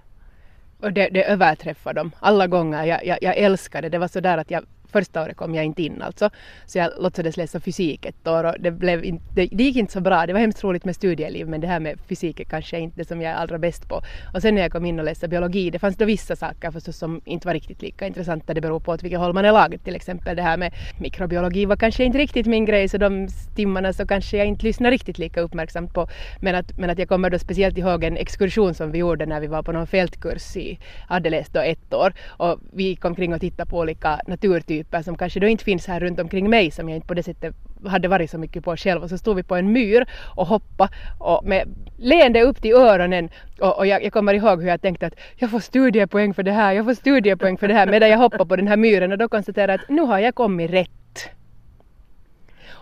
Och 0.83 0.93
det, 0.93 1.09
det 1.09 1.25
överträffade 1.25 2.01
dem 2.01 2.13
alla 2.21 2.47
gånger. 2.47 2.85
Jag, 2.85 3.07
jag, 3.07 3.19
jag 3.21 3.37
älskade 3.37 3.89
det. 3.89 3.91
Det 3.91 3.99
var 3.99 4.09
så 4.09 4.21
där 4.21 4.39
att 4.39 4.51
jag 4.51 4.65
första 4.90 5.23
året 5.23 5.37
kom 5.37 5.54
jag 5.54 5.64
inte 5.64 5.82
in 5.82 6.02
alltså. 6.02 6.30
Så 6.66 6.78
jag 6.78 6.90
låtsades 6.99 7.37
läsa 7.37 7.61
fysik 7.61 8.06
ett 8.06 8.28
år 8.28 8.44
och 8.44 8.54
det, 8.61 8.70
blev 8.70 9.04
in, 9.04 9.20
det, 9.35 9.49
det 9.52 9.64
gick 9.64 9.76
inte 9.76 9.92
så 9.92 10.00
bra. 10.00 10.26
Det 10.26 10.32
var 10.32 10.40
hemskt 10.40 10.64
roligt 10.64 10.85
med 10.85 10.94
studieliv 10.94 11.49
men 11.49 11.61
det 11.61 11.66
här 11.66 11.80
med 11.80 11.99
fysik 12.09 12.40
är 12.40 12.44
kanske 12.44 12.78
inte 12.78 12.97
det 12.97 13.04
som 13.04 13.23
jag 13.23 13.32
är 13.32 13.37
allra 13.37 13.59
bäst 13.59 13.88
på. 13.88 14.02
Och 14.35 14.42
sen 14.42 14.54
när 14.54 14.62
jag 14.62 14.73
kom 14.73 14.85
in 14.85 14.99
och 14.99 15.04
läste 15.04 15.28
biologi, 15.28 15.70
det 15.70 15.78
fanns 15.78 15.97
då 15.97 16.04
vissa 16.04 16.37
saker 16.37 16.70
förstås 16.70 16.97
som 16.97 17.20
inte 17.25 17.47
var 17.47 17.54
riktigt 17.54 17.82
lika 17.82 18.06
intressanta. 18.06 18.54
Det 18.54 18.61
beror 18.61 18.80
på 18.80 18.92
åt 18.92 19.02
vilket 19.02 19.20
håll 19.20 19.32
man 19.32 19.44
är 19.44 19.52
lagd, 19.52 19.85
Till 19.85 19.97
exempel 19.97 20.37
det 20.37 20.42
här 20.42 20.56
med 20.56 20.75
mikrobiologi 20.99 21.64
var 21.66 21.76
kanske 21.76 22.04
inte 22.04 22.18
riktigt 22.18 22.47
min 22.47 22.64
grej 22.64 22.88
så 22.88 22.99
de 22.99 23.28
timmarna 23.56 23.92
så 23.92 24.06
kanske 24.06 24.37
jag 24.37 24.47
inte 24.47 24.66
lyssnade 24.66 24.94
riktigt 24.94 25.18
lika 25.18 25.40
uppmärksamt 25.40 25.94
på. 25.94 26.09
Men 26.40 26.54
att, 26.54 26.78
men 26.78 26.90
att 26.90 26.99
jag 26.99 27.09
kommer 27.09 27.30
då 27.30 27.38
speciellt 27.38 27.78
ihåg 27.78 28.04
en 28.04 28.16
exkursion 28.16 28.75
som 28.75 28.92
vi 28.92 28.99
gjorde 28.99 29.26
när 29.26 29.40
vi 29.40 29.47
var 29.47 29.62
på 29.62 29.73
någon 29.73 29.87
fältkurs 29.87 30.56
i 30.56 30.78
Adeles 31.09 31.49
då 31.49 31.61
ett 31.61 31.94
år 31.94 32.12
och 32.28 32.61
vi 32.73 32.85
gick 32.85 33.04
omkring 33.04 33.35
och 33.35 33.40
tittade 33.40 33.70
på 33.70 33.78
olika 33.78 34.20
naturtyper 34.26 34.80
typer 34.81 35.03
som 35.03 35.17
kanske 35.17 35.41
då 35.41 35.47
inte 35.47 35.65
finns 35.65 35.87
här 35.87 36.01
runt 36.01 36.21
omkring 36.21 36.51
mig 36.51 36.71
som 36.71 36.89
jag 36.89 36.97
inte 36.97 37.07
på 37.07 37.15
det 37.15 37.23
sättet 37.23 37.55
hade 37.87 38.09
varit 38.09 38.31
så 38.31 38.39
mycket 38.39 38.65
på 38.65 38.77
själv 38.77 39.03
och 39.03 39.09
så 39.09 39.19
stod 39.19 39.37
vi 39.37 39.43
på 39.43 39.57
en 39.57 39.73
myr 39.73 40.07
och 40.37 40.47
hoppade 40.47 40.91
och 41.19 41.45
med 41.45 41.69
leende 41.99 42.43
upp 42.43 42.63
till 42.63 42.75
öronen 42.75 43.29
och, 43.61 43.79
och 43.79 43.87
jag, 43.87 44.05
jag, 44.05 44.13
kommer 44.13 44.35
ihåg 44.35 44.63
hur 44.63 44.69
jag 44.69 44.83
tänkte 44.83 45.07
att 45.07 45.15
jag 45.37 45.51
får 45.51 45.61
studiepoäng 45.61 46.35
för 46.35 46.43
det 46.43 46.53
här, 46.53 46.73
jag 46.73 46.85
får 46.85 46.95
studiepoäng 46.95 47.59
för 47.59 47.69
det 47.69 47.75
här 47.75 47.87
medan 47.87 48.09
jag 48.09 48.19
hoppar 48.19 48.45
på 48.45 48.57
den 48.57 48.69
här 48.69 48.77
myren 48.77 49.13
och 49.13 49.19
då 49.19 49.29
konstaterar 49.29 49.73
jag 49.73 49.81
att 49.81 49.89
nu 49.89 50.03
har 50.03 50.19
jag 50.19 50.35
kommit 50.35 50.71
rätt. 50.71 50.91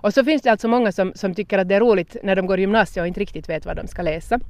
Och 0.02 0.14
så 0.14 0.24
finns 0.24 0.42
det 0.42 0.50
alltså 0.50 0.68
många 0.68 0.92
som, 0.92 1.12
som 1.14 1.34
tycker 1.34 1.58
att 1.58 1.68
det 1.68 1.74
är 1.74 1.80
roligt 1.80 2.16
när 2.22 2.36
de 2.36 2.46
går 2.46 2.58
gymnasiet 2.58 3.02
och 3.02 3.06
inte 3.06 3.20
riktigt 3.20 3.48
vet 3.48 3.66
vad 3.66 3.76
de 3.76 3.86
ska 3.86 4.02
läsa. 4.02 4.40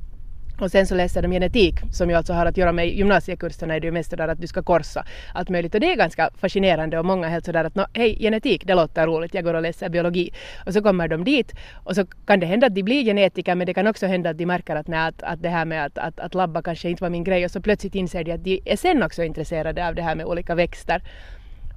Och 0.60 0.70
sen 0.70 0.86
så 0.86 0.94
läser 0.94 1.22
de 1.22 1.30
genetik 1.30 1.74
som 1.92 2.10
ju 2.10 2.16
alltså 2.16 2.32
har 2.32 2.46
att 2.46 2.56
göra 2.56 2.72
med 2.72 2.88
gymnasiekurserna 2.88 3.74
är 3.74 3.80
det 3.80 3.86
ju 3.86 3.92
mest 3.92 4.10
där 4.10 4.28
att 4.28 4.40
du 4.40 4.46
ska 4.46 4.62
korsa 4.62 5.04
allt 5.34 5.48
möjligt. 5.48 5.74
Och 5.74 5.80
det 5.80 5.92
är 5.92 5.96
ganska 5.96 6.30
fascinerande 6.36 6.98
och 6.98 7.04
många 7.04 7.26
är 7.26 7.30
helt 7.30 7.44
sådär 7.44 7.64
att 7.64 7.88
hej 7.94 8.18
genetik 8.20 8.66
det 8.66 8.74
låter 8.74 9.06
roligt 9.06 9.34
jag 9.34 9.44
går 9.44 9.54
och 9.54 9.62
läser 9.62 9.88
biologi. 9.88 10.30
Och 10.66 10.72
så 10.72 10.82
kommer 10.82 11.08
de 11.08 11.24
dit 11.24 11.52
och 11.84 11.94
så 11.94 12.06
kan 12.26 12.40
det 12.40 12.46
hända 12.46 12.66
att 12.66 12.74
de 12.74 12.82
blir 12.82 13.04
genetiker 13.04 13.54
men 13.54 13.66
det 13.66 13.74
kan 13.74 13.86
också 13.86 14.06
hända 14.06 14.30
att 14.30 14.38
de 14.38 14.46
märker 14.46 14.76
att, 14.76 14.88
nej, 14.88 15.08
att, 15.08 15.22
att 15.22 15.42
det 15.42 15.48
här 15.48 15.64
med 15.64 15.84
att, 15.84 15.98
att, 15.98 16.20
att 16.20 16.34
labba 16.34 16.62
kanske 16.62 16.90
inte 16.90 17.04
var 17.04 17.10
min 17.10 17.24
grej. 17.24 17.44
Och 17.44 17.50
så 17.50 17.60
plötsligt 17.60 17.94
inser 17.94 18.24
de 18.24 18.32
att 18.32 18.44
de 18.44 18.60
är 18.64 18.76
sen 18.76 19.02
också 19.02 19.24
intresserade 19.24 19.88
av 19.88 19.94
det 19.94 20.02
här 20.02 20.14
med 20.14 20.26
olika 20.26 20.54
växter 20.54 21.02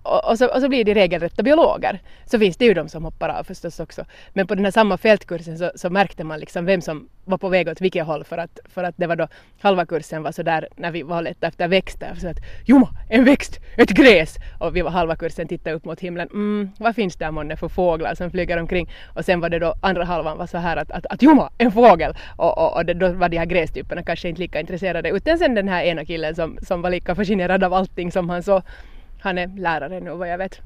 och, 0.04 0.30
och, 0.30 0.38
så, 0.38 0.48
och 0.48 0.62
så 0.62 0.70
blir 0.70 0.84
de 0.84 0.94
regelrätta 0.94 1.44
biologer. 1.44 2.00
Så 2.26 2.40
finns 2.40 2.58
det 2.58 2.66
ju 2.66 2.74
de 2.74 2.90
som 2.90 3.04
hoppar 3.04 3.30
av 3.30 3.44
förstås 3.44 3.80
också. 3.80 4.06
Men 4.34 4.48
på 4.48 4.56
den 4.56 4.66
här 4.66 4.72
samma 4.72 4.98
fältkursen 4.98 5.58
så, 5.58 5.72
så 5.76 5.90
märkte 5.90 6.24
man 6.24 6.40
liksom 6.40 6.66
vem 6.66 6.82
som 6.82 7.10
var 7.26 7.38
på 7.38 7.50
väg 7.50 7.68
åt 7.68 7.82
vilket 7.82 8.06
håll 8.06 8.24
för 8.24 8.38
att, 8.38 8.60
för 8.66 8.84
att 8.84 8.96
det 8.98 9.08
var 9.08 9.16
då 9.16 9.28
halva 9.62 9.86
kursen 9.86 10.24
var 10.24 10.32
så 10.32 10.44
där 10.44 10.68
när 10.76 10.92
vi 10.92 11.04
var 11.04 11.18
och 11.18 11.24
letade 11.24 11.48
efter 11.48 11.68
växter. 11.68 12.16
Så 12.16 12.28
att 12.28 12.38
Joma, 12.66 12.90
en 13.10 13.26
växt, 13.26 13.60
ett 13.78 13.90
gräs! 13.90 14.38
Och 14.60 14.76
vi 14.76 14.82
var 14.82 14.92
halva 14.92 15.16
kursen 15.16 15.48
tittade 15.48 15.76
upp 15.76 15.86
mot 15.86 16.00
himlen. 16.00 16.28
Mm, 16.34 16.72
vad 16.80 16.96
finns 16.96 17.16
där 17.16 17.32
månne 17.32 17.58
för 17.58 17.68
fåglar 17.68 18.16
som 18.16 18.32
flyger 18.32 18.58
omkring? 18.58 18.90
Och 19.16 19.26
sen 19.26 19.40
var 19.40 19.50
det 19.50 19.60
då 19.60 19.74
andra 19.82 20.04
halvan 20.04 20.38
var 20.38 20.48
så 20.48 20.58
här 20.58 20.78
att, 20.78 20.92
att, 20.92 21.06
att 21.06 21.22
Joma, 21.22 21.52
en 21.58 21.72
fågel! 21.72 22.14
Och, 22.36 22.58
och, 22.58 22.76
och 22.78 22.86
det, 22.86 22.94
då 22.94 23.14
var 23.14 23.30
de 23.30 23.38
här 23.38 23.46
grästyperna 23.46 24.04
kanske 24.04 24.30
inte 24.30 24.42
lika 24.42 24.60
intresserade. 24.60 25.10
Utan 25.10 25.38
sen 25.38 25.56
den 25.56 25.68
här 25.68 25.84
ena 25.84 26.06
killen 26.06 26.36
som, 26.36 26.58
som 26.62 26.82
var 26.82 26.90
lika 26.90 27.16
fascinerad 27.16 27.64
av 27.64 27.74
allting 27.74 28.12
som 28.12 28.30
han 28.30 28.44
såg 28.44 28.62
han 29.22 29.38
är 29.38 29.48
lärare 29.48 30.00
nu 30.00 30.12
vad 30.12 30.30
jag 30.30 30.38
vet. 30.38 30.62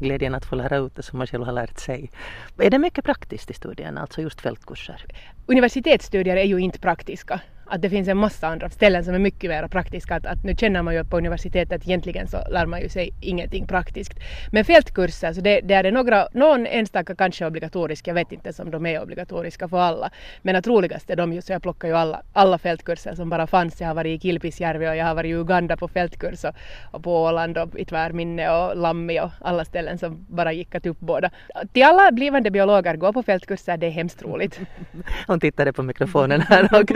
Glädjen 0.00 0.34
att 0.34 0.44
få 0.44 0.56
lära 0.56 0.76
ut 0.76 0.94
det 0.94 1.02
som 1.02 1.18
man 1.18 1.26
själv 1.26 1.44
har 1.44 1.52
lärt 1.52 1.78
sig. 1.78 2.10
Är 2.58 2.70
det 2.70 2.78
mycket 2.78 3.04
praktiskt 3.04 3.50
i 3.50 3.54
studierna, 3.54 4.00
alltså 4.00 4.20
just 4.22 4.40
fältkurser? 4.40 5.04
Universitetsstudier 5.46 6.36
är 6.36 6.44
ju 6.44 6.58
inte 6.58 6.78
praktiska 6.78 7.40
att 7.66 7.82
det 7.82 7.90
finns 7.90 8.08
en 8.08 8.16
massa 8.16 8.48
andra 8.48 8.70
ställen 8.70 9.04
som 9.04 9.14
är 9.14 9.18
mycket 9.18 9.50
mer 9.50 9.68
praktiska. 9.68 10.14
Att, 10.14 10.26
att 10.26 10.44
nu 10.44 10.56
känner 10.56 10.82
man 10.82 10.94
ju 10.94 11.04
på 11.04 11.18
universitetet 11.18 11.80
att 11.80 11.88
egentligen 11.88 12.28
så 12.28 12.38
lär 12.50 12.66
man 12.66 12.80
ju 12.80 12.88
sig 12.88 13.10
ingenting 13.20 13.66
praktiskt. 13.66 14.12
Men 14.52 14.64
fältkurser, 14.64 15.32
så 15.32 15.40
det, 15.40 15.60
det 15.60 15.74
är 15.74 15.92
några, 15.92 16.28
någon 16.32 16.66
enstaka 16.66 17.14
kanske 17.14 17.46
obligatorisk, 17.46 18.08
jag 18.08 18.14
vet 18.14 18.32
inte 18.32 18.62
om 18.62 18.70
de 18.70 18.86
är 18.86 19.02
obligatoriska 19.02 19.68
för 19.68 19.78
alla. 19.78 20.10
Men 20.42 20.56
att 20.56 20.66
roligast 20.66 21.10
är 21.10 21.16
de 21.16 21.32
ju, 21.32 21.42
så 21.42 21.52
jag 21.52 21.62
plockar 21.62 21.88
ju 21.88 21.94
alla, 21.94 22.22
alla 22.32 22.58
fältkurser 22.58 23.14
som 23.14 23.30
bara 23.30 23.46
fanns. 23.46 23.80
Jag 23.80 23.88
har 23.88 23.94
varit 23.94 24.24
i 24.24 24.28
Kilpisjärvi 24.28 24.88
och 24.88 24.96
jag 24.96 25.04
har 25.04 25.14
varit 25.14 25.28
i 25.28 25.34
Uganda 25.34 25.76
på 25.76 25.88
fältkurs 25.88 26.44
och, 26.44 26.54
och 26.90 27.02
på 27.04 27.22
Åland 27.22 27.58
och 27.58 27.78
i 27.78 27.84
Tvärminne 27.84 28.50
och 28.50 28.76
Lammi 28.76 29.20
och 29.20 29.30
alla 29.40 29.64
ställen 29.64 29.98
som 29.98 30.26
bara 30.28 30.52
gick 30.52 30.74
att 30.74 30.86
uppbåda. 30.86 31.30
Till 31.72 31.82
alla 31.82 32.12
blivande 32.12 32.50
biologer, 32.50 32.96
gå 32.96 33.12
på 33.12 33.22
fältkurser, 33.22 33.76
det 33.76 33.86
är 33.86 33.90
hemskt 33.90 34.22
roligt. 34.22 34.60
Hon 35.26 35.40
tittade 35.40 35.72
på 35.72 35.82
mikrofonen 35.82 36.40
här 36.40 36.80
och 36.80 36.90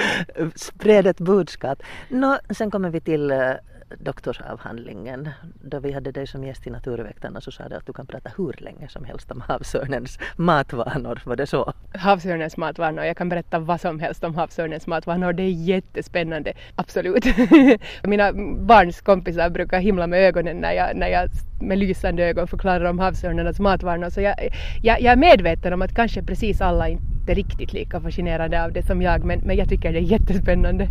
spred 0.60 1.06
ett 1.06 1.20
budskap. 1.20 1.82
Nå, 2.08 2.38
sen 2.50 2.70
kommer 2.70 2.90
vi 2.90 3.00
till 3.00 3.30
eh, 3.30 3.52
doktorsavhandlingen. 3.98 5.28
Då 5.62 5.78
vi 5.78 5.92
hade 5.92 6.12
dig 6.12 6.26
som 6.26 6.44
gäst 6.44 6.66
i 6.66 6.70
Naturväktarna 6.70 7.40
så 7.40 7.50
sa 7.50 7.68
du 7.68 7.76
att 7.76 7.86
du 7.86 7.92
kan 7.92 8.06
prata 8.06 8.30
hur 8.36 8.56
länge 8.58 8.88
som 8.88 9.04
helst 9.04 9.30
om 9.30 9.40
havsörnens 9.40 10.18
matvanor. 10.36 11.22
Var 11.24 11.36
det 11.36 11.46
så? 11.46 11.72
Havsörnens 11.94 12.56
matvanor. 12.56 13.04
Jag 13.04 13.16
kan 13.16 13.28
berätta 13.28 13.58
vad 13.58 13.80
som 13.80 14.00
helst 14.00 14.24
om 14.24 14.34
havsörnens 14.34 14.86
matvanor. 14.86 15.32
Det 15.32 15.42
är 15.42 15.50
jättespännande. 15.50 16.52
Absolut. 16.74 17.24
Mina 18.02 18.32
barns 18.58 19.00
kompisar 19.00 19.50
brukar 19.50 19.80
himla 19.80 20.06
med 20.06 20.20
ögonen 20.20 20.56
när 20.56 20.72
jag, 20.72 20.96
när 20.96 21.08
jag 21.08 21.28
med 21.60 21.78
lysande 21.78 22.24
ögon 22.24 22.48
förklarar 22.48 22.84
om 22.84 22.98
havsörnarnas 22.98 23.60
matvanor. 23.60 24.10
Så 24.10 24.20
jag, 24.20 24.34
jag, 24.82 25.00
jag 25.00 25.12
är 25.12 25.16
medveten 25.16 25.72
om 25.72 25.82
att 25.82 25.94
kanske 25.94 26.22
precis 26.22 26.60
alla 26.60 26.88
inte 26.88 27.19
är 27.30 27.34
riktigt 27.34 27.72
lika 27.72 28.00
fascinerade 28.00 28.64
av 28.64 28.72
det 28.72 28.82
som 28.82 29.02
jag 29.02 29.24
men, 29.24 29.40
men 29.40 29.56
jag 29.56 29.68
tycker 29.68 29.92
det 29.92 29.98
är 29.98 30.02
jättespännande. 30.02 30.88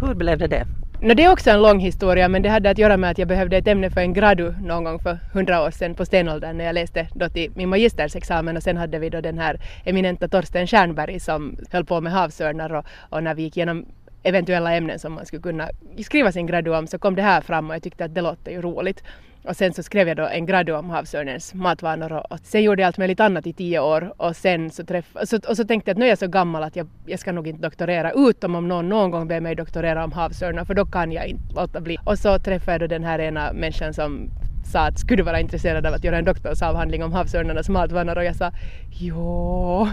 Hur 0.00 0.14
blev 0.14 0.38
det 0.38 0.46
det? 0.46 0.66
No, 1.00 1.14
det 1.14 1.24
är 1.24 1.32
också 1.32 1.50
en 1.50 1.62
lång 1.62 1.80
historia 1.80 2.28
men 2.28 2.42
det 2.42 2.48
hade 2.48 2.70
att 2.70 2.78
göra 2.78 2.96
med 2.96 3.10
att 3.10 3.18
jag 3.18 3.28
behövde 3.28 3.56
ett 3.56 3.68
ämne 3.68 3.90
för 3.90 4.00
en 4.00 4.12
gradu 4.12 4.54
någon 4.60 4.84
gång 4.84 4.98
för 4.98 5.18
hundra 5.32 5.62
år 5.62 5.70
sedan 5.70 5.94
på 5.94 6.04
stenåldern 6.04 6.56
när 6.56 6.64
jag 6.64 6.74
läste 6.74 7.08
då 7.14 7.28
till 7.28 7.52
min 7.54 7.68
magistersexamen 7.68 8.56
och 8.56 8.62
sen 8.62 8.76
hade 8.76 8.98
vi 8.98 9.10
då 9.10 9.20
den 9.20 9.38
här 9.38 9.60
eminenta 9.84 10.28
Torsten 10.28 10.66
Stjernberg 10.66 11.20
som 11.20 11.56
höll 11.70 11.84
på 11.84 12.00
med 12.00 12.12
havsörnar 12.12 12.74
och, 12.74 12.86
och 13.10 13.22
när 13.22 13.34
vi 13.34 13.42
gick 13.42 13.56
igenom 13.56 13.86
eventuella 14.22 14.74
ämnen 14.74 14.98
som 14.98 15.12
man 15.12 15.26
skulle 15.26 15.42
kunna 15.42 15.68
skriva 16.04 16.32
sin 16.32 16.46
gradu 16.46 16.74
om 16.74 16.86
så 16.86 16.98
kom 16.98 17.14
det 17.14 17.22
här 17.22 17.40
fram 17.40 17.70
och 17.70 17.74
jag 17.74 17.82
tyckte 17.82 18.04
att 18.04 18.14
det 18.14 18.20
låter 18.20 18.52
ju 18.52 18.62
roligt. 18.62 19.02
Och 19.46 19.56
sen 19.56 19.72
så 19.72 19.82
skrev 19.82 20.08
jag 20.08 20.16
då 20.16 20.26
en 20.26 20.46
gradu 20.46 20.72
om 20.72 20.90
havsörnens 20.90 21.54
matvanor 21.54 22.12
och, 22.12 22.32
och 22.32 22.38
sen 22.42 22.62
gjorde 22.62 22.82
jag 22.82 22.86
allt 22.86 22.98
möjligt 22.98 23.20
annat 23.20 23.46
i 23.46 23.52
tio 23.52 23.80
år 23.80 24.14
och 24.16 24.36
sen 24.36 24.70
så, 24.70 24.84
träff, 24.84 25.16
så, 25.24 25.38
och 25.48 25.56
så 25.56 25.64
tänkte 25.64 25.90
jag 25.90 25.94
att 25.94 25.98
nu 25.98 26.04
är 26.04 26.08
jag 26.08 26.18
så 26.18 26.26
gammal 26.26 26.62
att 26.62 26.76
jag, 26.76 26.88
jag 27.06 27.20
ska 27.20 27.32
nog 27.32 27.46
inte 27.46 27.62
doktorera 27.62 28.12
utom 28.12 28.54
om 28.54 28.68
någon 28.68 28.88
någon 28.88 29.10
gång 29.10 29.28
ber 29.28 29.40
mig 29.40 29.54
doktorera 29.54 30.04
om 30.04 30.12
havsörnar 30.12 30.64
för 30.64 30.74
då 30.74 30.86
kan 30.86 31.12
jag 31.12 31.26
inte 31.26 31.54
låta 31.54 31.80
bli. 31.80 31.98
Och 32.04 32.18
så 32.18 32.38
träffade 32.38 32.72
jag 32.72 32.80
då 32.80 32.86
den 32.86 33.04
här 33.04 33.18
ena 33.18 33.52
människan 33.52 33.94
som 33.94 34.30
sa 34.72 34.80
att 34.80 34.98
skulle 34.98 35.16
du 35.16 35.22
vara 35.22 35.40
intresserad 35.40 35.86
av 35.86 35.94
att 35.94 36.04
göra 36.04 36.18
en 36.18 36.24
doktorsavhandling 36.24 37.04
om 37.04 37.12
havsörnarnas 37.12 37.68
matvanor 37.68 38.18
och 38.18 38.24
jag 38.24 38.36
sa 38.36 38.52
jo. 38.90 39.16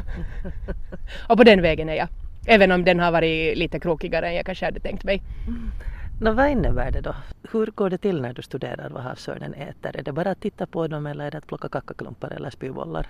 och 1.30 1.38
på 1.38 1.44
den 1.44 1.62
vägen 1.62 1.90
är 1.90 1.96
jag. 1.96 2.08
Även 2.48 2.72
om 2.72 2.84
den 2.84 3.00
har 3.00 3.12
varit 3.12 3.58
lite 3.58 3.80
krokigare 3.80 4.28
än 4.28 4.36
jag 4.36 4.46
kanske 4.46 4.66
hade 4.66 4.80
tänkt 4.80 5.04
mig. 5.04 5.22
No, 6.24 6.32
vad 6.32 6.50
innebär 6.50 6.92
det 6.92 7.02
då? 7.02 7.16
Hur 7.52 7.66
går 7.66 7.90
det 7.90 7.98
till 7.98 8.22
när 8.22 8.34
du 8.34 8.42
studerar 8.42 8.90
vad 8.90 9.04
havsörnen 9.04 9.54
äter? 9.54 9.98
Är 9.98 10.04
det 10.04 10.12
bara 10.12 10.32
att 10.32 10.42
titta 10.42 10.66
på 10.66 10.88
dem 10.88 11.06
eller 11.06 11.26
är 11.26 11.32
det 11.32 11.38
att 11.38 11.48
plocka 11.48 11.70
kackaklumpar 11.70 12.32
eller 12.32 12.50
spybollar? 12.50 13.08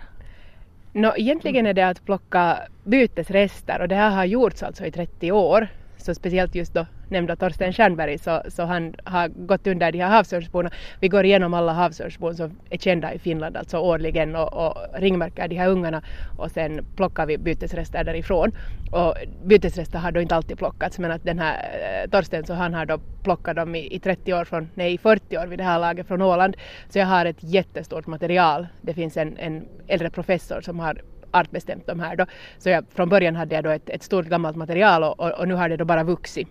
No, 0.93 1.13
egentligen 1.17 1.67
är 1.67 1.73
det 1.73 1.87
att 1.87 2.05
plocka 2.05 2.59
bytesrester 2.83 3.81
och 3.81 3.87
det 3.87 3.95
här 3.95 4.09
har 4.09 4.25
gjorts 4.25 4.63
alltså 4.63 4.85
i 4.85 4.91
30 4.91 5.31
år. 5.31 5.67
Så 6.03 6.13
speciellt 6.13 6.55
just 6.55 6.73
då 6.73 6.85
nämnda 7.09 7.35
Torsten 7.35 7.73
Stjernberg 7.73 8.17
så, 8.17 8.41
så 8.47 8.63
han 8.63 8.95
har 9.03 9.27
gått 9.27 9.67
under 9.67 9.91
de 9.91 9.99
här 9.99 10.09
havsörnsborna. 10.09 10.69
Vi 10.99 11.07
går 11.07 11.25
igenom 11.25 11.53
alla 11.53 11.73
havsörnsbon 11.73 12.35
som 12.35 12.59
är 12.69 12.77
kända 12.77 13.13
i 13.13 13.19
Finland 13.19 13.57
alltså 13.57 13.77
årligen 13.77 14.35
och, 14.35 14.53
och 14.53 14.77
ringmärker 14.93 15.47
de 15.47 15.55
här 15.55 15.67
ungarna 15.67 16.01
och 16.37 16.51
sen 16.51 16.85
plockar 16.95 17.25
vi 17.25 17.37
bytesrester 17.37 18.03
därifrån. 18.03 18.51
Och 18.91 19.15
bytesrester 19.45 19.99
har 19.99 20.11
då 20.11 20.21
inte 20.21 20.35
alltid 20.35 20.57
plockats 20.57 20.99
men 20.99 21.11
att 21.11 21.23
den 21.23 21.39
här 21.39 21.55
eh, 22.03 22.09
Torsten 22.09 22.45
så 22.45 22.53
han 22.53 22.73
har 22.73 22.85
då 22.85 22.97
plockat 23.23 23.55
dem 23.55 23.75
i, 23.75 23.95
i 23.95 23.99
30 23.99 24.33
år 24.33 24.45
från, 24.45 24.69
nej 24.73 24.93
i 24.93 24.97
40 24.97 25.37
år 25.37 25.47
vid 25.47 25.59
det 25.59 25.63
här 25.63 25.79
laget 25.79 26.07
från 26.07 26.21
Åland. 26.21 26.57
Så 26.89 26.99
jag 26.99 27.05
har 27.05 27.25
ett 27.25 27.43
jättestort 27.43 28.07
material. 28.07 28.67
Det 28.81 28.93
finns 28.93 29.17
en, 29.17 29.37
en 29.37 29.65
äldre 29.87 30.09
professor 30.09 30.61
som 30.61 30.79
har 30.79 31.01
artbestämt 31.33 31.87
de 31.87 31.99
här 31.99 32.15
då. 32.15 32.25
Så 32.57 32.69
jag, 32.69 32.85
från 32.89 33.09
början 33.09 33.35
hade 33.35 33.55
jag 33.55 33.63
då 33.63 33.69
ett, 33.69 33.89
ett 33.89 34.03
stort 34.03 34.25
gammalt 34.25 34.55
material 34.55 35.03
och, 35.03 35.19
och, 35.19 35.31
och 35.39 35.47
nu 35.47 35.53
har 35.53 35.69
det 35.69 35.77
då 35.77 35.85
bara 35.85 36.03
vuxit. 36.03 36.47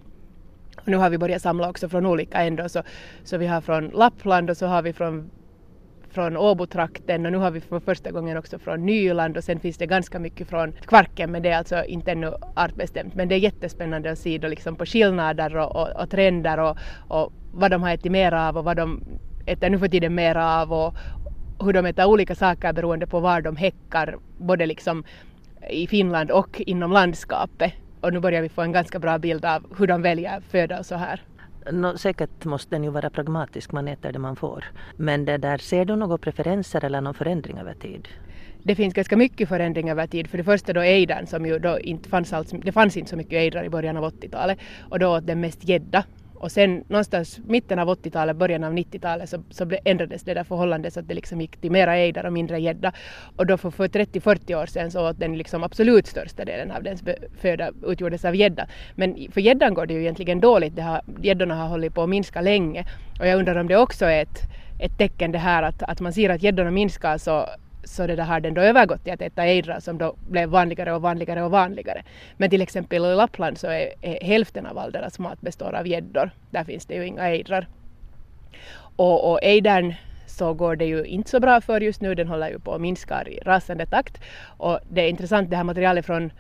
Och 0.77 0.89
nu 0.89 0.97
har 0.97 1.11
vi 1.11 1.19
börjat 1.19 1.43
samla 1.43 1.71
också 1.71 1.89
från 1.89 2.07
olika 2.07 2.43
ändå 2.43 2.69
så, 2.69 2.83
så 3.25 3.37
vi 3.37 3.47
har 3.47 3.61
från 3.61 3.89
Lappland 3.89 4.51
och 4.51 4.57
så 4.57 4.67
har 4.67 4.83
vi 4.83 4.93
från 4.93 5.31
från 6.13 6.37
Åbotrakten 6.37 7.27
och 7.27 7.33
nu 7.33 7.39
har 7.39 7.51
vi 7.51 7.61
för 7.61 7.81
första 7.81 8.11
gången 8.11 8.37
också 8.37 8.59
från 8.59 8.87
Nyland 8.87 9.37
och 9.37 9.45
sen 9.45 9.61
finns 9.61 9.79
det 9.79 9.87
ganska 9.87 10.19
mycket 10.19 10.49
från 10.49 10.73
Kvarken 10.73 11.33
men 11.33 11.43
det 11.43 11.49
är 11.49 11.59
alltså 11.59 11.85
inte 11.85 12.13
ännu 12.13 12.33
artbestämt 12.57 13.15
men 13.15 13.29
det 13.29 13.35
är 13.35 13.39
jättespännande 13.39 14.13
att 14.13 14.19
se 14.19 14.39
då 14.39 14.49
liksom 14.49 14.77
på 14.77 14.87
skillnader 14.87 15.57
och, 15.57 15.77
och, 15.77 16.03
och 16.03 16.11
trender 16.11 16.61
och, 16.61 16.77
och 17.09 17.33
vad 17.53 17.71
de 17.71 17.83
har 17.83 17.91
ätit 17.91 18.13
mer 18.13 18.33
av 18.33 18.59
och 18.59 18.65
vad 18.65 18.77
de 18.77 19.05
äter 19.47 19.71
nu 19.71 19.79
för 19.79 19.89
tiden 19.89 20.15
mer 20.15 20.37
av 20.37 20.73
och, 20.73 20.95
hur 21.63 21.73
de 21.73 21.87
äter 21.87 22.05
olika 22.05 22.35
saker 22.35 22.73
beroende 22.73 23.07
på 23.07 23.21
var 23.21 23.41
de 23.41 23.57
häckar, 23.57 24.19
både 24.39 24.67
liksom 24.67 25.05
i 25.71 25.87
Finland 25.87 26.31
och 26.31 26.61
inom 26.61 26.93
landskapet. 26.93 27.73
Och 28.01 28.13
nu 28.13 28.21
börjar 28.21 28.43
vi 28.43 28.49
få 28.49 28.63
en 28.63 28.73
ganska 28.73 28.99
bra 28.99 29.19
bild 29.19 29.45
av 29.45 29.77
hur 29.79 29.87
de 29.87 30.03
väljer 30.03 30.41
föda 30.41 30.79
och 30.79 30.87
så 30.87 30.95
här. 30.95 31.21
No, 31.73 31.99
säkert 31.99 32.45
måste 32.45 32.75
den 32.75 32.85
ju 32.85 32.91
vara 32.91 33.11
pragmatisk, 33.11 33.73
man 33.73 33.89
äter 33.89 34.13
det 34.13 34.19
man 34.19 34.37
får. 34.37 34.65
Men 34.97 35.25
det 35.25 35.37
där, 35.37 35.59
ser 35.59 35.85
du 35.85 35.97
några 35.97 36.19
preferenser 36.19 36.85
eller 36.85 37.01
någon 37.01 37.15
förändring 37.15 37.59
över 37.59 37.75
tid? 37.75 38.09
Det 38.63 38.75
finns 38.75 38.95
ganska 38.95 39.17
mycket 39.17 39.49
förändring 39.49 39.91
över 39.91 40.07
tid. 40.07 40.31
För 40.31 40.39
det 40.39 40.45
första 40.45 40.73
då 40.73 40.81
ejdern 40.81 41.27
som 41.27 41.47
ju 41.47 41.59
då 41.59 41.79
inte 41.79 42.09
fanns 42.09 42.33
alls, 42.33 42.51
det 42.65 42.73
fanns 42.73 42.97
inte 42.97 43.11
så 43.11 43.17
mycket 43.17 43.33
ejdrar 43.33 43.65
i 43.65 43.71
början 43.71 43.97
av 43.97 44.05
80-talet 44.05 44.59
och 44.91 44.99
då 44.99 45.17
åt 45.17 45.27
den 45.27 45.41
mest 45.41 45.69
gädda 45.69 46.05
och 46.43 46.53
sen 46.53 46.85
någonstans 46.89 47.41
mitten 47.47 47.79
av 47.79 47.89
80-talet, 47.89 48.37
början 48.37 48.65
av 48.65 48.73
90-talet 48.73 49.29
så, 49.29 49.43
så 49.51 49.71
ändrades 49.85 50.23
det 50.23 50.35
där 50.35 50.45
förhållandet 50.45 50.95
så 50.95 51.01
att 51.01 51.09
det 51.09 51.15
liksom 51.15 51.41
gick 51.41 51.57
till 51.57 51.71
mera 51.71 51.97
ejdar 51.97 52.25
och 52.25 52.33
mindre 52.33 52.61
gädda. 52.61 52.93
Och 53.37 53.47
då 53.47 53.57
för, 53.57 53.71
för 53.71 53.89
30-40 53.89 54.63
år 54.63 54.67
sedan 54.67 54.91
så 54.91 55.09
åt 55.11 55.19
den 55.19 55.39
liksom 55.39 55.63
absolut 55.63 56.07
största 56.07 56.45
delen 56.45 56.71
av 56.71 56.83
dens 56.83 57.03
föda 57.41 57.71
utgjordes 57.87 58.25
av 58.25 58.37
gädda. 58.37 58.67
Men 58.95 59.33
för 59.33 59.41
gäddan 59.41 59.75
går 59.75 59.87
det 59.87 59.95
ju 59.95 60.01
egentligen 60.01 60.41
dåligt. 60.41 60.73
Gäddorna 61.23 61.55
har 61.55 61.69
hållit 61.69 61.95
på 61.95 62.03
att 62.03 62.09
minska 62.09 62.41
länge. 62.41 62.85
Och 63.21 63.27
jag 63.27 63.39
undrar 63.39 63.57
om 63.57 63.69
det 63.69 63.77
också 63.77 64.05
är 64.05 64.23
ett, 64.23 64.43
ett 64.81 64.99
tecken 64.99 65.33
det 65.33 65.39
här 65.39 65.63
att, 65.63 65.83
att 65.83 66.01
man 66.01 66.13
ser 66.13 66.31
att 66.31 66.43
gäddorna 66.43 66.71
minskar 66.71 67.19
så 67.19 67.47
så 67.85 68.07
det 68.07 68.17
där 68.17 68.25
har 68.25 68.41
den 68.41 68.55
då 68.55 68.61
övergått 68.61 69.05
till 69.05 69.13
att 69.13 69.23
äta 69.23 69.45
ejdrar 69.45 69.81
som 69.81 69.99
då 69.99 70.15
blev 70.29 70.49
vanligare 70.49 70.93
och 70.93 71.03
vanligare 71.03 71.43
och 71.43 71.51
vanligare. 71.51 72.03
Men 72.37 72.51
till 72.51 72.63
exempel 72.63 73.05
i 73.05 73.15
Lappland 73.15 73.59
så 73.59 73.67
är, 73.67 73.89
är 74.03 74.25
hälften 74.25 74.67
av 74.67 74.79
all 74.79 74.93
deras 74.93 75.19
mat 75.19 75.41
består 75.41 75.75
av 75.75 75.87
gäddor. 75.87 76.31
Där 76.51 76.65
finns 76.65 76.87
det 76.87 76.95
ju 76.95 77.07
inga 77.07 77.29
ejdrar. 77.29 77.69
Och, 78.97 79.33
och 79.33 79.39
ejdern 79.43 79.95
så 80.27 80.55
går 80.55 80.77
det 80.77 80.85
ju 80.85 81.05
inte 81.05 81.31
så 81.31 81.41
bra 81.41 81.61
för 81.61 81.81
just 81.81 82.01
nu. 82.01 82.15
Den 82.15 82.29
håller 82.29 82.49
ju 82.49 82.59
på 82.59 82.75
att 82.75 82.81
minska 82.81 83.23
i 83.25 83.41
rasande 83.45 83.87
takt. 83.87 84.21
Och 84.45 84.79
det 84.91 85.01
är 85.01 85.09
intressant 85.09 85.51
det 85.51 85.57
här 85.57 85.65
materialet 85.65 86.07
från 86.07 86.33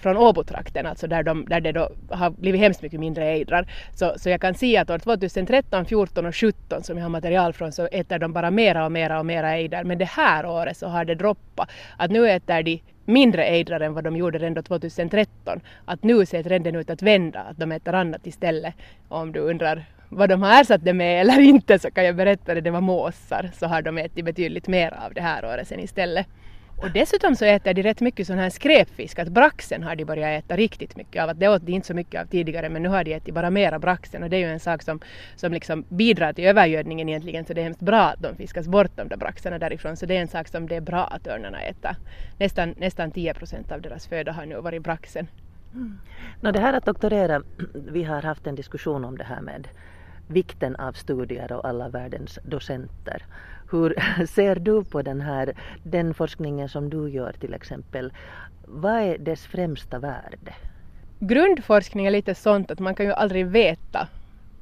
från 0.00 0.16
Åbotrakten, 0.16 0.86
alltså 0.86 1.06
där, 1.06 1.22
de, 1.22 1.44
där 1.44 1.60
det 1.60 1.72
då 1.72 1.88
har 2.10 2.30
blivit 2.30 2.60
hemskt 2.60 2.82
mycket 2.82 3.00
mindre 3.00 3.24
ejdrar. 3.24 3.66
Så, 3.94 4.14
så 4.16 4.30
jag 4.30 4.40
kan 4.40 4.54
se 4.54 4.76
att 4.76 4.90
år 4.90 4.98
2013, 4.98 5.86
14 5.86 6.26
och 6.26 6.36
17 6.36 6.82
som 6.82 6.96
jag 6.96 7.04
har 7.04 7.10
material 7.10 7.52
från 7.52 7.72
så 7.72 7.86
äter 7.86 8.18
de 8.18 8.32
bara 8.32 8.50
mera 8.50 8.84
och 8.84 8.92
mera 8.92 9.18
och 9.18 9.26
mera 9.26 9.52
ejdrar. 9.52 9.84
Men 9.84 9.98
det 9.98 10.08
här 10.08 10.46
året 10.46 10.76
så 10.76 10.86
har 10.86 11.04
det 11.04 11.14
droppat. 11.14 11.70
Att 11.96 12.10
nu 12.10 12.30
äter 12.30 12.62
de 12.62 12.82
mindre 13.04 13.44
ejdrar 13.44 13.80
än 13.80 13.94
vad 13.94 14.04
de 14.04 14.16
gjorde 14.16 14.38
redan 14.38 14.64
2013. 14.64 15.60
Att 15.84 16.02
nu 16.02 16.26
ser 16.26 16.42
trenden 16.42 16.76
ut 16.76 16.90
att 16.90 17.02
vända, 17.02 17.40
att 17.40 17.58
de 17.58 17.72
äter 17.72 17.94
annat 17.94 18.26
istället. 18.26 18.74
Och 19.08 19.18
om 19.18 19.32
du 19.32 19.40
undrar 19.40 19.84
vad 20.08 20.28
de 20.28 20.42
har 20.42 20.60
ersatt 20.60 20.84
det 20.84 20.92
med 20.92 21.20
eller 21.20 21.40
inte 21.40 21.78
så 21.78 21.90
kan 21.90 22.04
jag 22.04 22.16
berätta 22.16 22.54
det, 22.54 22.60
det 22.60 22.70
var 22.70 22.80
måsar. 22.80 23.50
Så 23.54 23.66
har 23.66 23.82
de 23.82 23.98
ätit 23.98 24.24
betydligt 24.24 24.68
mer 24.68 24.94
av 25.06 25.14
det 25.14 25.20
här 25.20 25.44
året 25.44 25.68
sen 25.68 25.80
istället. 25.80 26.26
Och 26.82 26.90
dessutom 26.90 27.36
så 27.36 27.44
äter 27.44 27.74
de 27.74 27.82
rätt 27.82 28.00
mycket 28.00 28.26
sån 28.26 28.38
här 28.38 28.50
skräpfisk, 28.50 29.18
att 29.18 29.28
braxen 29.28 29.82
har 29.82 29.96
de 29.96 30.04
börjat 30.04 30.44
äta 30.44 30.56
riktigt 30.56 30.96
mycket 30.96 31.22
av. 31.22 31.28
Att 31.28 31.40
det 31.40 31.48
åt 31.48 31.66
de 31.66 31.72
inte 31.72 31.86
så 31.86 31.94
mycket 31.94 32.20
av 32.20 32.26
tidigare 32.26 32.68
men 32.68 32.82
nu 32.82 32.88
har 32.88 33.04
de 33.04 33.14
ätit 33.14 33.34
bara 33.34 33.50
mera 33.50 33.78
braxen 33.78 34.22
och 34.22 34.30
det 34.30 34.36
är 34.36 34.40
ju 34.40 34.52
en 34.52 34.60
sak 34.60 34.82
som, 34.82 35.00
som 35.36 35.52
liksom 35.52 35.84
bidrar 35.88 36.32
till 36.32 36.44
övergödningen 36.44 37.08
egentligen 37.08 37.44
så 37.44 37.52
det 37.52 37.60
är 37.60 37.62
hemskt 37.62 37.80
bra 37.80 38.00
att 38.00 38.22
de 38.22 38.36
fiskas 38.36 38.68
bort 38.68 38.90
de 38.96 39.08
där 39.08 39.16
braxarna 39.16 39.58
därifrån 39.58 39.96
så 39.96 40.06
det 40.06 40.16
är 40.16 40.20
en 40.20 40.28
sak 40.28 40.48
som 40.48 40.68
det 40.68 40.76
är 40.76 40.80
bra 40.80 41.04
att 41.04 41.26
örnarna 41.26 41.62
äter. 41.62 41.96
Nästan, 42.38 42.74
nästan 42.78 43.10
10 43.10 43.34
procent 43.34 43.72
av 43.72 43.80
deras 43.80 44.06
föda 44.06 44.32
har 44.32 44.46
nu 44.46 44.60
varit 44.60 44.82
braxen. 44.82 45.26
Mm. 45.74 45.98
No, 46.40 46.52
det 46.52 46.60
här 46.60 46.72
att 46.72 46.84
doktorera, 46.84 47.42
vi 47.74 48.04
har 48.04 48.22
haft 48.22 48.46
en 48.46 48.54
diskussion 48.54 49.04
om 49.04 49.18
det 49.18 49.24
här 49.24 49.40
med 49.40 49.68
vikten 50.28 50.76
av 50.76 50.92
studier 50.92 51.52
och 51.52 51.64
alla 51.64 51.88
världens 51.88 52.38
docenter. 52.44 53.24
Hur 53.70 53.94
ser 54.26 54.56
du 54.56 54.84
på 54.84 55.02
den 55.02 55.20
här 55.20 55.52
den 55.82 56.14
forskningen 56.14 56.68
som 56.68 56.90
du 56.90 57.10
gör 57.10 57.32
till 57.32 57.54
exempel? 57.54 58.12
Vad 58.64 59.02
är 59.02 59.18
dess 59.18 59.46
främsta 59.46 59.98
värde? 59.98 60.54
Grundforskning 61.18 62.06
är 62.06 62.10
lite 62.10 62.34
sånt 62.34 62.70
att 62.70 62.78
man 62.78 62.94
kan 62.94 63.06
ju 63.06 63.12
aldrig 63.12 63.46
veta 63.46 64.08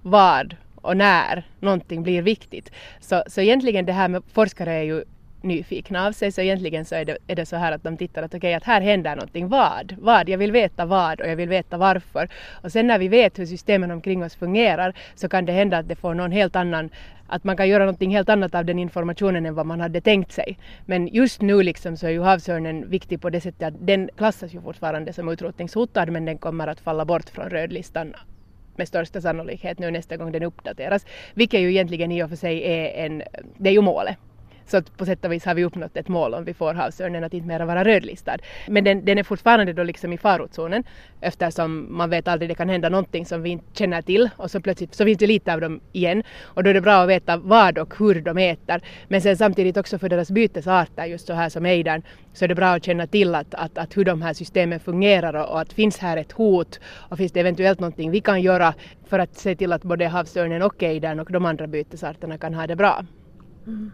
vad 0.03 0.57
och 0.75 0.97
när 0.97 1.47
någonting 1.61 2.03
blir 2.03 2.23
viktigt. 2.23 2.73
Så, 3.01 3.23
så 3.27 3.41
egentligen 3.41 3.87
det 3.87 3.93
här 3.93 4.09
med 4.09 4.23
forskare 4.33 4.73
är 4.73 4.83
ju 4.83 5.05
nyfikna 5.43 6.07
av 6.07 6.13
sig 6.13 6.33
så 6.33 6.41
egentligen 6.41 6.85
så 6.85 6.95
är 6.95 7.05
det, 7.05 7.19
är 7.27 7.37
det 7.37 7.47
så 7.47 7.57
här 7.57 7.73
att 7.73 7.83
de 7.83 7.97
tittar 7.97 8.23
att 8.23 8.35
okej 8.35 8.39
okay, 8.39 8.53
att 8.53 8.65
här 8.65 8.81
händer 8.81 9.17
någonting. 9.17 9.49
Vad? 9.49 9.95
Vad? 9.99 10.29
Jag 10.29 10.39
vill 10.39 10.53
veta 10.53 10.85
vad 10.85 11.21
och 11.21 11.29
jag 11.29 11.37
vill 11.37 11.49
veta 11.49 11.77
varför. 11.77 12.29
Och 12.63 12.73
sen 12.73 12.87
när 12.87 12.99
vi 12.99 13.09
vet 13.09 13.39
hur 13.39 13.47
systemen 13.47 13.91
omkring 13.91 14.25
oss 14.25 14.37
fungerar 14.37 14.95
så 15.15 15.29
kan 15.29 15.45
det 15.45 15.53
hända 15.53 15.79
att 15.79 15.89
det 15.89 15.97
får 15.97 16.15
någon 16.15 16.33
helt 16.33 16.57
annan 16.57 16.91
att 17.29 17.45
man 17.45 17.57
kan 17.57 17.69
göra 17.69 17.85
någonting 17.85 18.11
helt 18.11 18.29
annat 18.29 18.55
av 18.55 18.65
den 18.65 18.79
informationen 18.79 19.47
än 19.47 19.55
vad 19.55 19.67
man 19.67 19.81
hade 19.81 20.01
tänkt 20.01 20.33
sig. 20.33 20.59
Men 20.87 21.07
just 21.07 21.41
nu 21.43 21.63
liksom 21.63 21.97
så 21.97 22.07
är 22.07 22.11
ju 22.11 22.23
havsörnen 22.23 22.91
viktig 22.91 23.21
på 23.21 23.31
det 23.31 23.41
sättet 23.41 23.63
att 23.63 23.87
den 23.87 24.11
klassas 24.17 24.55
ju 24.55 24.61
fortfarande 24.61 25.13
som 25.13 25.29
utrotningshotad 25.29 26.11
men 26.11 26.25
den 26.25 26.39
kommer 26.39 26.67
att 26.67 26.81
falla 26.81 27.05
bort 27.05 27.31
från 27.31 27.51
rödlistan 27.51 28.15
med 28.77 28.89
största 28.89 29.21
sannolikhet 29.21 29.79
nu 29.79 29.91
nästa 29.91 30.17
gång 30.17 30.33
den 30.33 30.43
uppdateras. 30.43 31.07
Vilket 31.35 31.61
ju 31.61 31.71
egentligen 31.71 32.13
i 32.13 32.23
och 32.23 32.29
för 32.29 32.37
sig 32.37 32.63
är 32.65 33.07
en, 33.07 33.23
det 33.57 33.71
är 33.71 33.75
ju 33.75 33.81
målet. 33.81 34.19
Så 34.69 34.77
att 34.77 34.97
på 34.97 35.07
sätt 35.07 35.25
och 35.25 35.33
vis 35.33 35.45
har 35.45 35.55
vi 35.55 35.65
uppnått 35.65 35.97
ett 35.97 36.09
mål 36.09 36.35
om 36.35 36.45
vi 36.45 36.55
får 36.55 36.75
havsörnen 36.75 37.25
att 37.25 37.35
inte 37.35 37.49
mera 37.49 37.65
vara 37.65 37.85
rödlistad. 37.85 38.37
Men 38.69 38.85
den, 38.85 39.05
den 39.05 39.19
är 39.19 39.23
fortfarande 39.23 39.73
då 39.73 39.83
liksom 39.83 40.13
i 40.13 40.19
farozonen 40.19 40.85
eftersom 41.21 41.97
man 41.97 42.11
vet 42.11 42.29
aldrig, 42.29 42.51
det 42.51 42.55
kan 42.55 42.69
hända 42.69 42.89
någonting 42.89 43.27
som 43.27 43.43
vi 43.43 43.51
inte 43.51 43.65
känner 43.73 44.03
till 44.03 44.31
och 44.37 44.51
så 44.51 44.61
plötsligt 44.61 44.95
så 44.95 45.05
finns 45.05 45.19
det 45.19 45.27
lite 45.27 45.55
av 45.55 45.61
dem 45.61 45.81
igen 45.93 46.23
och 46.43 46.65
då 46.65 46.71
är 46.71 46.75
det 46.75 46.81
bra 46.81 47.03
att 47.03 47.09
veta 47.09 47.37
vad 47.37 47.79
och 47.79 47.99
hur 47.99 48.21
de 48.21 48.39
äter. 48.39 48.81
Men 49.09 49.23
sen 49.23 49.37
samtidigt 49.37 49.77
också 49.77 49.99
för 49.99 50.09
deras 50.09 50.31
bytesarter, 50.31 51.05
just 51.05 51.27
så 51.27 51.33
här 51.33 51.49
som 51.49 51.67
ejdern, 51.67 52.03
så 52.33 52.45
är 52.45 52.49
det 52.49 52.55
bra 52.55 52.67
att 52.67 52.85
känna 52.85 53.07
till 53.07 53.35
att, 53.35 53.55
att, 53.55 53.79
att 53.79 53.97
hur 53.97 54.05
de 54.05 54.23
här 54.23 54.33
systemen 54.33 54.81
fungerar 54.81 55.35
och, 55.35 55.53
och 55.53 55.61
att 55.61 55.73
finns 55.73 55.99
här 55.99 56.17
ett 56.17 56.33
hot 56.33 56.81
och 57.09 57.19
finns 57.19 57.33
det 57.33 57.41
eventuellt 57.41 57.81
någonting 57.81 58.11
vi 58.11 58.21
kan 58.21 58.43
göra 58.43 58.75
för 59.07 59.19
att 59.19 59.37
se 59.37 59.57
till 59.57 59.73
att 59.73 59.83
både 59.83 60.07
havsörnen 60.07 60.63
och 60.63 60.83
ejdern 60.83 61.21
och 61.21 61.33
de 61.33 61.45
andra 61.45 61.67
bytesarterna 61.67 62.39
kan 62.39 62.55
ha 62.55 62.67
det 62.67 62.77
bra. 62.77 63.05
Mm 63.67 63.91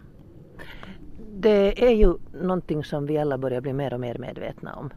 det 1.37 1.85
är 1.85 1.91
ju 1.91 2.17
någonting 2.33 2.83
som 2.83 3.05
vi 3.05 3.17
alla 3.17 3.37
börjar 3.37 3.61
bli 3.61 3.73
mer 3.73 3.93
och 3.93 3.99
mer 3.99 4.17
medvetna 4.17 4.73
om. 4.73 4.89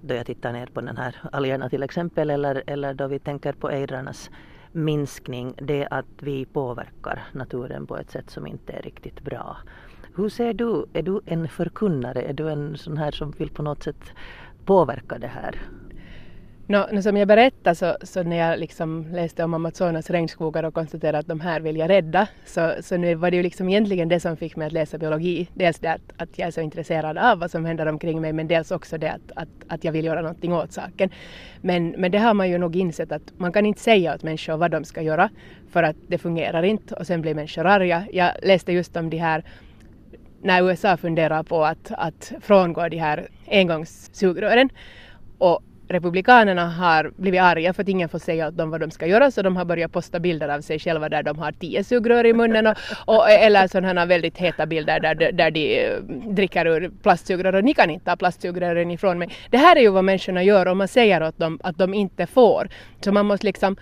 Då 0.00 0.14
jag 0.14 0.26
tittar 0.26 0.52
ner 0.52 0.66
på 0.66 0.80
den 0.80 0.96
här 0.96 1.16
algerna 1.32 1.68
till 1.68 1.82
exempel 1.82 2.30
eller, 2.30 2.62
eller 2.66 2.94
då 2.94 3.06
vi 3.06 3.18
tänker 3.18 3.52
på 3.52 3.70
ejdrarnas 3.70 4.30
minskning, 4.72 5.54
det 5.62 5.82
är 5.82 5.94
att 5.94 6.22
vi 6.22 6.44
påverkar 6.44 7.22
naturen 7.32 7.86
på 7.86 7.96
ett 7.96 8.10
sätt 8.10 8.30
som 8.30 8.46
inte 8.46 8.72
är 8.72 8.82
riktigt 8.82 9.20
bra. 9.20 9.56
Hur 10.16 10.28
ser 10.28 10.54
du, 10.54 10.86
är 10.92 11.02
du 11.02 11.20
en 11.26 11.48
förkunnare, 11.48 12.22
är 12.22 12.32
du 12.32 12.50
en 12.50 12.76
sån 12.76 12.96
här 12.96 13.10
som 13.10 13.30
vill 13.30 13.50
på 13.50 13.62
något 13.62 13.82
sätt 13.82 14.12
påverka 14.64 15.18
det 15.18 15.26
här? 15.26 15.60
No, 16.68 16.86
no, 16.92 17.02
som 17.02 17.16
jag 17.16 17.28
berättade 17.28 17.76
så, 17.76 17.96
så 18.02 18.22
när 18.22 18.36
jag 18.36 18.58
liksom 18.58 19.06
läste 19.12 19.44
om 19.44 19.54
Amazonas 19.54 20.10
regnskogar 20.10 20.62
och 20.62 20.74
konstaterade 20.74 21.18
att 21.18 21.26
de 21.26 21.40
här 21.40 21.60
vill 21.60 21.76
jag 21.76 21.90
rädda 21.90 22.28
så, 22.44 22.72
så 22.80 22.96
nu 22.96 23.14
var 23.14 23.30
det 23.30 23.36
ju 23.36 23.42
liksom 23.42 23.68
egentligen 23.68 24.08
det 24.08 24.20
som 24.20 24.36
fick 24.36 24.56
mig 24.56 24.66
att 24.66 24.72
läsa 24.72 24.98
biologi. 24.98 25.48
Dels 25.54 25.78
det 25.78 25.92
att, 25.92 26.00
att 26.16 26.38
jag 26.38 26.46
är 26.46 26.50
så 26.50 26.60
intresserad 26.60 27.18
av 27.18 27.38
vad 27.38 27.50
som 27.50 27.64
händer 27.64 27.86
omkring 27.86 28.20
mig 28.20 28.32
men 28.32 28.48
dels 28.48 28.70
också 28.70 28.98
det 28.98 29.12
att, 29.12 29.32
att, 29.36 29.48
att 29.68 29.84
jag 29.84 29.92
vill 29.92 30.04
göra 30.04 30.20
någonting 30.20 30.52
åt 30.52 30.72
saken. 30.72 31.10
Men, 31.60 31.88
men 31.88 32.10
det 32.10 32.18
har 32.18 32.34
man 32.34 32.50
ju 32.50 32.58
nog 32.58 32.76
insett 32.76 33.12
att 33.12 33.32
man 33.36 33.52
kan 33.52 33.66
inte 33.66 33.80
säga 33.80 34.14
åt 34.14 34.22
människor 34.22 34.56
vad 34.56 34.70
de 34.70 34.84
ska 34.84 35.02
göra 35.02 35.30
för 35.70 35.82
att 35.82 35.96
det 36.08 36.18
fungerar 36.18 36.62
inte 36.62 36.94
och 36.94 37.06
sen 37.06 37.22
blir 37.22 37.34
människor 37.34 37.66
arga. 37.66 38.06
Jag 38.12 38.32
läste 38.42 38.72
just 38.72 38.96
om 38.96 39.10
de 39.10 39.18
här 39.18 39.44
när 40.42 40.70
USA 40.70 40.96
funderar 40.96 41.42
på 41.42 41.64
att, 41.64 41.90
att 41.90 42.32
frångå 42.40 42.88
de 42.88 42.98
här 42.98 43.28
engångssugrören 43.50 44.68
och 45.38 45.62
Republikanerna 45.88 46.68
har 46.68 47.12
blivit 47.16 47.40
arga 47.40 47.72
för 47.72 47.82
att 47.82 47.88
ingen 47.88 48.08
får 48.08 48.18
säga 48.18 48.48
åt 48.48 48.56
dem 48.56 48.70
vad 48.70 48.80
de 48.80 48.90
ska 48.90 49.06
göra 49.06 49.30
så 49.30 49.42
de 49.42 49.56
har 49.56 49.64
börjat 49.64 49.92
posta 49.92 50.20
bilder 50.20 50.48
av 50.48 50.60
sig 50.60 50.78
själva 50.78 51.08
där 51.08 51.22
de 51.22 51.38
har 51.38 51.52
tio 51.52 51.84
sugrör 51.84 52.26
i 52.26 52.32
munnen 52.32 52.66
och, 52.66 52.76
och 53.04 53.30
eller 53.30 53.68
sådana 53.68 54.06
väldigt 54.06 54.38
heta 54.38 54.66
bilder 54.66 55.00
där, 55.00 55.32
där 55.32 55.50
de 55.50 55.84
eh, 55.84 55.98
dricker 56.28 56.66
ur 56.66 56.90
plastsugrör 57.02 57.54
och 57.54 57.64
ni 57.64 57.74
kan 57.74 57.90
inte 57.90 58.04
ta 58.04 58.16
plastsugrören 58.16 58.90
ifrån 58.90 59.18
mig. 59.18 59.28
Det 59.50 59.58
här 59.58 59.76
är 59.76 59.80
ju 59.80 59.90
vad 59.90 60.04
människorna 60.04 60.42
gör 60.42 60.66
om 60.66 60.78
man 60.78 60.88
säger 60.88 61.22
åt 61.22 61.38
dem 61.38 61.60
att 61.62 61.78
de 61.78 61.94
inte 61.94 62.26
får. 62.26 62.68
Så 63.00 63.12
man 63.12 63.26
måste 63.26 63.46
liksom 63.46 63.76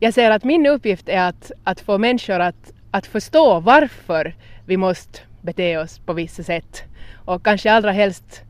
jag 0.00 0.14
säger 0.14 0.30
att 0.30 0.44
min 0.44 0.66
uppgift 0.66 1.08
är 1.08 1.28
att, 1.28 1.52
att 1.64 1.80
få 1.80 1.98
människor 1.98 2.40
att, 2.40 2.72
att 2.90 3.06
förstå 3.06 3.60
varför 3.60 4.34
vi 4.66 4.76
måste 4.76 5.20
bete 5.42 5.78
oss 5.78 5.98
på 5.98 6.12
vissa 6.12 6.42
sätt 6.42 6.82
och 7.24 7.44
kanske 7.44 7.72
allra 7.72 7.92
helst 7.92 8.42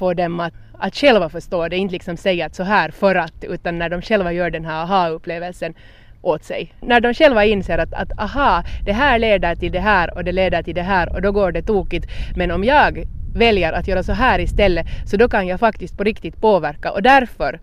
få 0.00 0.14
dem 0.14 0.40
att 0.40 0.54
att 0.80 0.94
själva 0.94 1.28
förstå 1.28 1.68
det, 1.68 1.76
inte 1.76 1.92
liksom 1.92 2.16
säga 2.16 2.46
att 2.46 2.54
så 2.54 2.62
här 2.62 2.90
för 2.90 3.14
att, 3.14 3.44
utan 3.44 3.78
när 3.78 3.88
de 3.88 4.02
själva 4.02 4.32
gör 4.32 4.50
den 4.50 4.64
här 4.64 4.82
aha-upplevelsen 4.82 5.74
åt 6.22 6.44
sig. 6.44 6.74
När 6.80 7.00
de 7.00 7.14
själva 7.14 7.44
inser 7.44 7.78
att, 7.78 7.92
att 7.94 8.18
aha, 8.18 8.64
det 8.84 8.92
här 8.92 9.18
leder 9.18 9.54
till 9.54 9.72
det 9.72 9.80
här 9.80 10.14
och 10.14 10.24
det 10.24 10.32
leder 10.32 10.62
till 10.62 10.74
det 10.74 10.82
här 10.82 11.14
och 11.14 11.22
då 11.22 11.32
går 11.32 11.52
det 11.52 11.62
tokigt. 11.62 12.06
Men 12.36 12.50
om 12.50 12.64
jag 12.64 13.04
väljer 13.34 13.72
att 13.72 13.88
göra 13.88 14.02
så 14.02 14.12
här 14.12 14.38
istället 14.38 14.86
så 15.06 15.16
då 15.16 15.28
kan 15.28 15.46
jag 15.46 15.60
faktiskt 15.60 15.96
på 15.96 16.04
riktigt 16.04 16.40
påverka 16.40 16.92
och 16.92 17.02
därför 17.02 17.60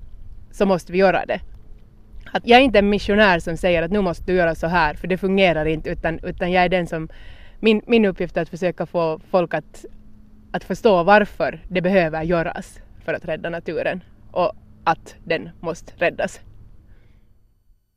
så 0.51 0.65
måste 0.65 0.91
vi 0.91 0.97
göra 0.97 1.25
det. 1.25 1.39
Att 2.31 2.47
jag 2.47 2.59
är 2.59 2.63
inte 2.63 2.79
en 2.79 2.89
missionär 2.89 3.39
som 3.39 3.57
säger 3.57 3.83
att 3.83 3.91
nu 3.91 4.01
måste 4.01 4.23
du 4.25 4.33
göra 4.33 4.55
så 4.55 4.67
här 4.67 4.93
för 4.93 5.07
det 5.07 5.17
fungerar 5.17 5.65
inte 5.65 5.89
utan, 5.89 6.19
utan 6.23 6.51
jag 6.51 6.63
är 6.63 6.69
den 6.69 6.87
som 6.87 7.09
min, 7.59 7.81
min 7.87 8.05
uppgift 8.05 8.37
är 8.37 8.41
att 8.41 8.49
försöka 8.49 8.85
få 8.85 9.19
folk 9.31 9.53
att, 9.53 9.85
att 10.51 10.63
förstå 10.63 11.03
varför 11.03 11.59
det 11.67 11.81
behöver 11.81 12.23
göras 12.23 12.79
för 13.05 13.13
att 13.13 13.25
rädda 13.25 13.49
naturen 13.49 14.03
och 14.31 14.51
att 14.83 15.15
den 15.23 15.49
måste 15.59 15.93
räddas. 15.97 16.39